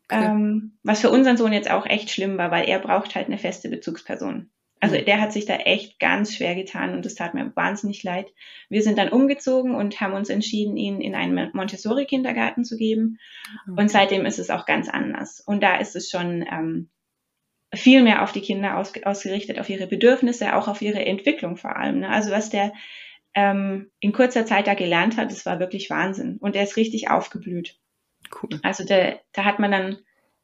[0.09, 0.25] Okay.
[0.25, 3.37] Ähm, was für unseren Sohn jetzt auch echt schlimm war, weil er braucht halt eine
[3.37, 4.49] feste Bezugsperson.
[4.79, 5.05] Also mhm.
[5.05, 8.31] der hat sich da echt ganz schwer getan und das tat mir wahnsinnig leid.
[8.69, 13.19] Wir sind dann umgezogen und haben uns entschieden, ihn in einen Montessori-Kindergarten zu geben.
[13.63, 13.81] Okay.
[13.81, 15.39] Und seitdem ist es auch ganz anders.
[15.39, 16.89] Und da ist es schon ähm,
[17.73, 21.75] viel mehr auf die Kinder aus, ausgerichtet, auf ihre Bedürfnisse, auch auf ihre Entwicklung vor
[21.75, 21.99] allem.
[21.99, 22.09] Ne?
[22.09, 22.71] Also was der
[23.33, 26.37] ähm, in kurzer Zeit da gelernt hat, das war wirklich Wahnsinn.
[26.39, 27.77] Und er ist richtig aufgeblüht.
[28.31, 28.59] Cool.
[28.63, 29.97] Also da, da hat man dann,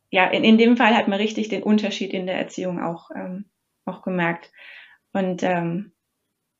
[0.09, 3.45] ja, in, in dem Fall hat man richtig den Unterschied in der Erziehung auch, ähm,
[3.85, 4.51] auch gemerkt.
[5.11, 5.91] Und ähm,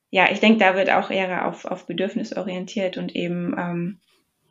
[0.09, 3.99] ja, ich denke, da wird auch eher auf, auf Bedürfnis orientiert und eben ähm,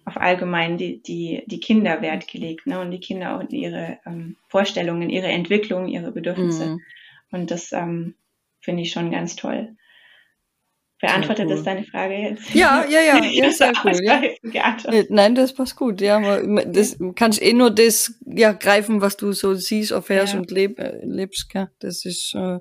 [0.05, 2.81] auf allgemein die, die, die Kinder Wert gelegt ne?
[2.81, 6.67] und die Kinder auch in ihre ähm, Vorstellungen, ihre Entwicklung, ihre Bedürfnisse.
[6.67, 6.81] Mhm.
[7.31, 8.17] Und das ähm,
[8.61, 9.77] finde ich schon ganz toll.
[11.03, 11.57] Beantwortet cool.
[11.57, 12.55] das deine Frage jetzt?
[12.55, 13.99] Ja, ja, ja, ja sehr cool.
[14.05, 14.23] Ja.
[15.09, 16.01] Nein, das passt gut.
[16.01, 20.39] Ja, das kannst eh nur das ja greifen, was du so siehst, erfährst ja.
[20.39, 21.53] und leb, äh, lebst.
[21.55, 21.71] Ja.
[21.81, 22.35] Das ist.
[22.37, 22.61] Äh,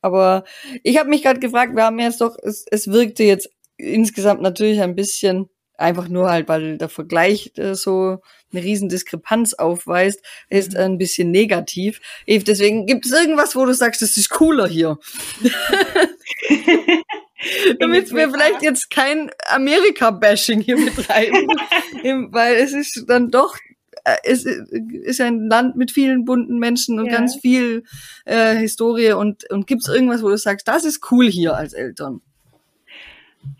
[0.00, 0.44] aber
[0.82, 4.80] ich habe mich gerade gefragt, wir haben jetzt doch, es, es wirkte jetzt insgesamt natürlich
[4.80, 8.18] ein bisschen einfach nur halt, weil der Vergleich äh, so
[8.52, 10.78] eine riesen Diskrepanz aufweist, ist mhm.
[10.78, 12.00] ein bisschen negativ.
[12.26, 14.98] Eve, deswegen gibt es irgendwas, wo du sagst, das ist cooler hier.
[17.80, 21.48] Damit wir vielleicht jetzt kein Amerika-Bashing hier betreiben,
[22.32, 23.56] weil es ist dann doch
[24.04, 27.12] äh, es ist ein Land mit vielen bunten Menschen und ja.
[27.12, 27.84] ganz viel
[28.24, 31.72] äh, Historie und, und gibt es irgendwas, wo du sagst, das ist cool hier als
[31.72, 32.20] Eltern?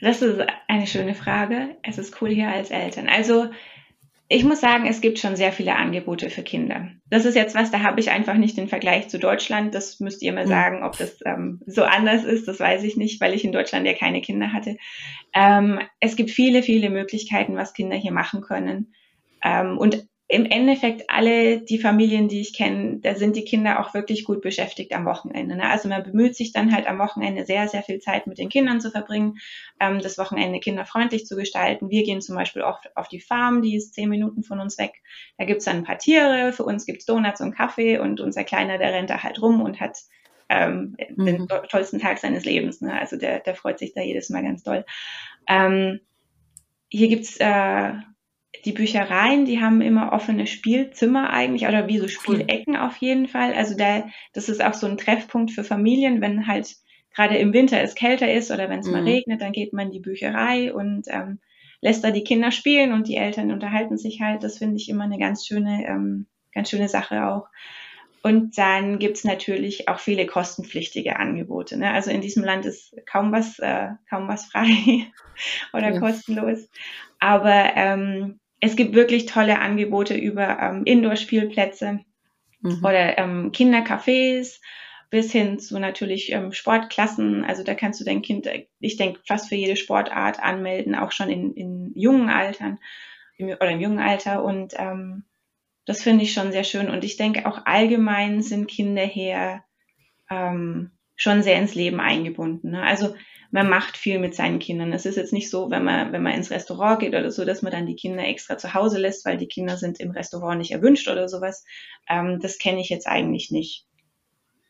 [0.01, 1.77] Das ist eine schöne Frage.
[1.83, 3.09] Es ist cool hier als Eltern.
[3.09, 3.51] Also
[4.35, 6.89] ich muss sagen, es gibt schon sehr viele Angebote für Kinder.
[7.11, 9.75] Das ist jetzt was, da habe ich einfach nicht den Vergleich zu Deutschland.
[9.75, 12.49] Das müsst ihr mir sagen, ob das ähm, so anders ist.
[12.49, 14.79] Das weiß ich nicht, weil ich in Deutschland ja keine Kinder hatte.
[15.35, 18.95] Ähm, es gibt viele, viele Möglichkeiten, was Kinder hier machen können.
[19.45, 23.93] Ähm, und im Endeffekt alle die Familien, die ich kenne, da sind die Kinder auch
[23.93, 25.57] wirklich gut beschäftigt am Wochenende.
[25.57, 25.69] Ne?
[25.69, 28.81] Also man bemüht sich dann halt am Wochenende sehr, sehr viel Zeit mit den Kindern
[28.81, 29.37] zu verbringen,
[29.79, 31.91] ähm, das Wochenende kinderfreundlich zu gestalten.
[31.91, 35.03] Wir gehen zum Beispiel oft auf die Farm, die ist zehn Minuten von uns weg.
[35.37, 38.79] Da gibt's dann ein paar Tiere, für uns gibt's Donuts und Kaffee und unser Kleiner,
[38.79, 39.99] der rennt da halt rum und hat
[40.49, 41.27] ähm, mhm.
[41.27, 42.81] den tollsten Tag seines Lebens.
[42.81, 42.99] Ne?
[42.99, 44.87] Also der, der freut sich da jedes Mal ganz doll.
[45.47, 46.01] Ähm,
[46.89, 47.93] hier gibt's äh,
[48.65, 53.55] die Büchereien, die haben immer offene Spielzimmer eigentlich oder wie so Spielecken auf jeden Fall.
[53.55, 56.75] Also da, das ist auch so ein Treffpunkt für Familien, wenn halt
[57.15, 58.93] gerade im Winter es kälter ist oder wenn es Mhm.
[58.93, 61.41] mal regnet, dann geht man in die Bücherei und ähm,
[61.81, 64.43] lässt da die Kinder spielen und die Eltern unterhalten sich halt.
[64.45, 67.49] Das finde ich immer eine ganz schöne, ähm, ganz schöne Sache auch.
[68.23, 71.77] Und dann gibt's natürlich auch viele kostenpflichtige Angebote.
[71.77, 71.91] Ne?
[71.93, 74.67] Also in diesem Land ist kaum was, äh, kaum was frei
[75.73, 75.99] oder Ja.
[75.99, 76.69] kostenlos.
[77.19, 82.01] Aber ähm, es gibt wirklich tolle Angebote über ähm, Indoor-Spielplätze
[82.63, 82.85] Mhm.
[82.85, 84.61] oder ähm, Kindercafés
[85.11, 87.45] bis hin zu natürlich ähm, Sportklassen.
[87.45, 88.49] Also da kannst du dein Kind,
[88.81, 92.79] ich denke, fast für jede Sportart anmelden, auch schon in, in jungen Altern
[93.37, 94.43] im, oder im jungen Alter.
[94.43, 95.25] Und ähm,
[95.85, 96.89] das finde ich schon sehr schön.
[96.89, 99.63] Und ich denke auch allgemein sind Kinder hier
[100.31, 102.71] ähm, schon sehr ins Leben eingebunden.
[102.71, 102.83] Ne?
[102.83, 103.15] Also
[103.53, 104.93] man macht viel mit seinen Kindern.
[104.93, 107.63] Es ist jetzt nicht so, wenn man, wenn man ins Restaurant geht oder so, dass
[107.63, 110.73] man dann die Kinder extra zu Hause lässt, weil die Kinder sind im Restaurant nicht
[110.73, 111.65] erwünscht oder sowas.
[112.09, 113.87] Ähm, das kenne ich jetzt eigentlich nicht.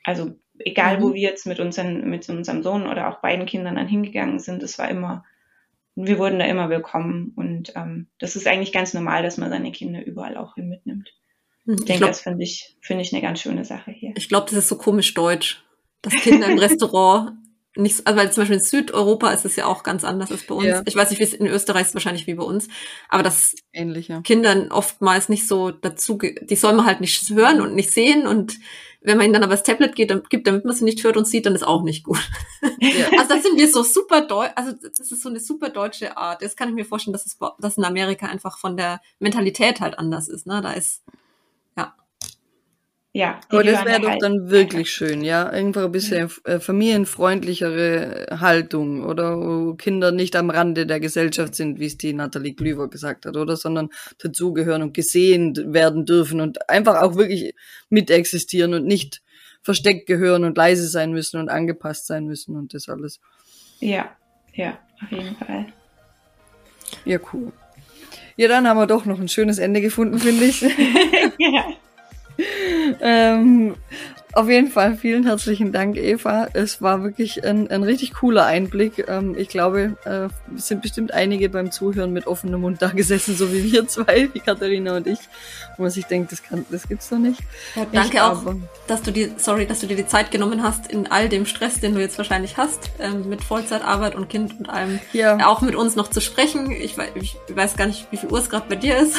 [0.04, 1.02] Also egal, Mhm.
[1.02, 4.62] wo wir jetzt mit, unseren, mit unserem Sohn oder auch beiden Kindern dann hingegangen sind,
[4.64, 5.24] es war immer,
[5.94, 7.32] wir wurden da immer willkommen.
[7.36, 11.14] Und ähm, das ist eigentlich ganz normal, dass man seine Kinder überall auch hin mitnimmt.
[11.66, 14.12] Ich Ich denke, glaube, das finde ich, finde ich eine ganz schöne Sache hier.
[14.16, 15.62] ich glaub, das ist so komisch deutsch,
[16.02, 17.34] dass Kinder im Restaurant
[17.76, 20.54] nicht, also weil zum Beispiel in Südeuropa ist es ja auch ganz anders als bei
[20.54, 20.66] uns.
[20.66, 20.82] Ja.
[20.84, 22.68] Ich weiß nicht, wie es in Österreich ist, wahrscheinlich wie bei uns,
[23.08, 24.20] aber dass Ähnlicher.
[24.22, 28.58] Kindern oftmals nicht so dazu, die soll man halt nicht hören und nicht sehen und
[29.04, 31.16] wenn man ihnen dann aber das Tablet geht, dann, gibt, damit man sie nicht hört
[31.16, 32.20] und sieht, dann ist auch nicht gut.
[32.78, 33.08] Ja.
[33.18, 36.42] Also das sind wir so super deutsch, also das ist so eine super deutsche Art.
[36.42, 39.98] Das kann ich mir vorstellen, dass es dass in Amerika einfach von der Mentalität halt
[39.98, 40.46] anders ist.
[40.46, 40.60] Ne?
[40.62, 41.02] Da ist
[43.14, 45.46] Ja, Aber das wäre doch halt dann wirklich schön, ja.
[45.46, 51.78] Einfach ein bisschen äh, familienfreundlichere Haltung oder wo Kinder nicht am Rande der Gesellschaft sind,
[51.78, 56.70] wie es die Nathalie Glüver gesagt hat, oder, sondern dazugehören und gesehen werden dürfen und
[56.70, 57.54] einfach auch wirklich
[57.90, 59.20] mitexistieren und nicht
[59.60, 63.20] versteckt gehören und leise sein müssen und angepasst sein müssen und das alles.
[63.80, 64.16] Ja,
[64.54, 65.66] ja, auf jeden Fall.
[67.04, 67.52] Ja, cool.
[68.36, 70.62] Ja, dann haben wir doch noch ein schönes Ende gefunden, finde ich.
[71.38, 71.66] ja.
[73.00, 73.74] Ähm,
[74.34, 76.48] auf jeden Fall vielen herzlichen Dank, Eva.
[76.54, 79.04] Es war wirklich ein, ein richtig cooler Einblick.
[79.06, 83.36] Ähm, ich glaube, äh, es sind bestimmt einige beim Zuhören mit offenem Mund da gesessen,
[83.36, 85.18] so wie wir zwei, wie Katharina und ich,
[85.76, 87.40] wo man sich denkt, das, kann, das gibt's doch nicht.
[87.76, 88.42] Ja, danke Ich auch,
[88.86, 91.80] dass du dir, sorry, dass du dir die Zeit genommen hast in all dem Stress,
[91.80, 95.46] den du jetzt wahrscheinlich hast, ähm, mit Vollzeitarbeit und Kind und allem, Ja.
[95.46, 96.70] auch mit uns noch zu sprechen.
[96.70, 99.16] Ich, ich weiß gar nicht, wie viel Uhr es gerade bei dir ist.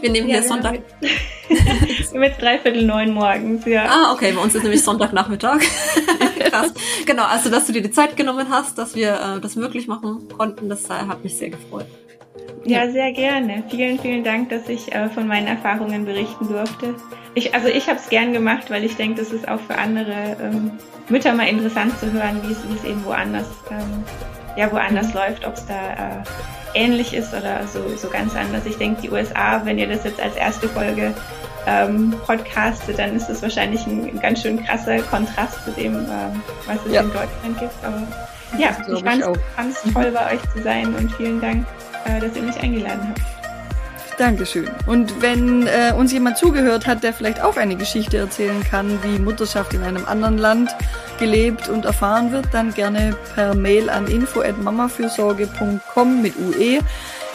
[0.00, 0.80] Wir nehmen hier wir Sonntag.
[2.12, 3.84] wir jetzt dreiviertel neun morgens, ja.
[3.88, 5.60] Ah, okay, bei uns ist nämlich Sonntagnachmittag.
[6.38, 6.72] Krass.
[7.04, 10.28] Genau, also dass du dir die Zeit genommen hast, dass wir äh, das möglich machen
[10.36, 11.86] konnten, das äh, hat mich sehr gefreut.
[12.64, 13.62] Ja, sehr gerne.
[13.70, 16.96] Vielen, vielen Dank, dass ich äh, von meinen Erfahrungen berichten durfte.
[17.34, 20.36] Ich, also ich habe es gern gemacht, weil ich denke, das ist auch für andere
[20.42, 20.72] ähm,
[21.08, 24.04] Mütter mal interessant zu hören, wie es wie es eben woanders, ähm,
[24.56, 26.22] ja, woanders läuft, ob es da äh,
[26.74, 28.64] ähnlich ist oder so, so ganz anders.
[28.66, 31.14] Ich denke, die USA, wenn ihr das jetzt als erste Folge
[31.66, 36.76] ähm, podcastet, dann ist das wahrscheinlich ein, ganz schön krasser Kontrast zu dem, ähm, was
[36.86, 37.00] es Ja.
[37.02, 37.84] in Deutschland gibt.
[37.84, 38.02] Aber
[38.58, 39.22] ja, ich fand
[39.72, 41.66] es toll, bei euch zu sein und vielen Dank,
[42.04, 43.20] äh, dass ihr mich eingeladen habt.
[44.18, 44.68] Dankeschön.
[44.86, 49.18] Und wenn äh, uns jemand zugehört hat, der vielleicht auch eine Geschichte erzählen kann, wie
[49.18, 50.70] Mutterschaft in einem anderen Land
[51.18, 56.80] gelebt und erfahren wird, dann gerne per Mail an info@mamafürsorge.com mit UE,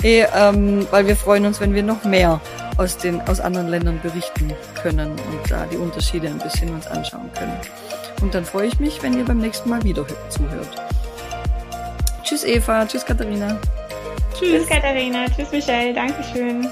[0.03, 2.41] eh, ähm, weil wir freuen uns, wenn wir noch mehr
[2.77, 4.51] aus den aus anderen Ländern berichten
[4.81, 7.57] können und da die Unterschiede ein bisschen uns anschauen können.
[8.21, 10.69] Und dann freue ich mich, wenn ihr beim nächsten Mal wieder zuhört.
[12.23, 13.59] Tschüss Eva, tschüss Katharina.
[14.37, 15.25] Tschüss, Katharina.
[15.29, 15.93] Tschüss, Michelle.
[15.93, 16.67] Dankeschön.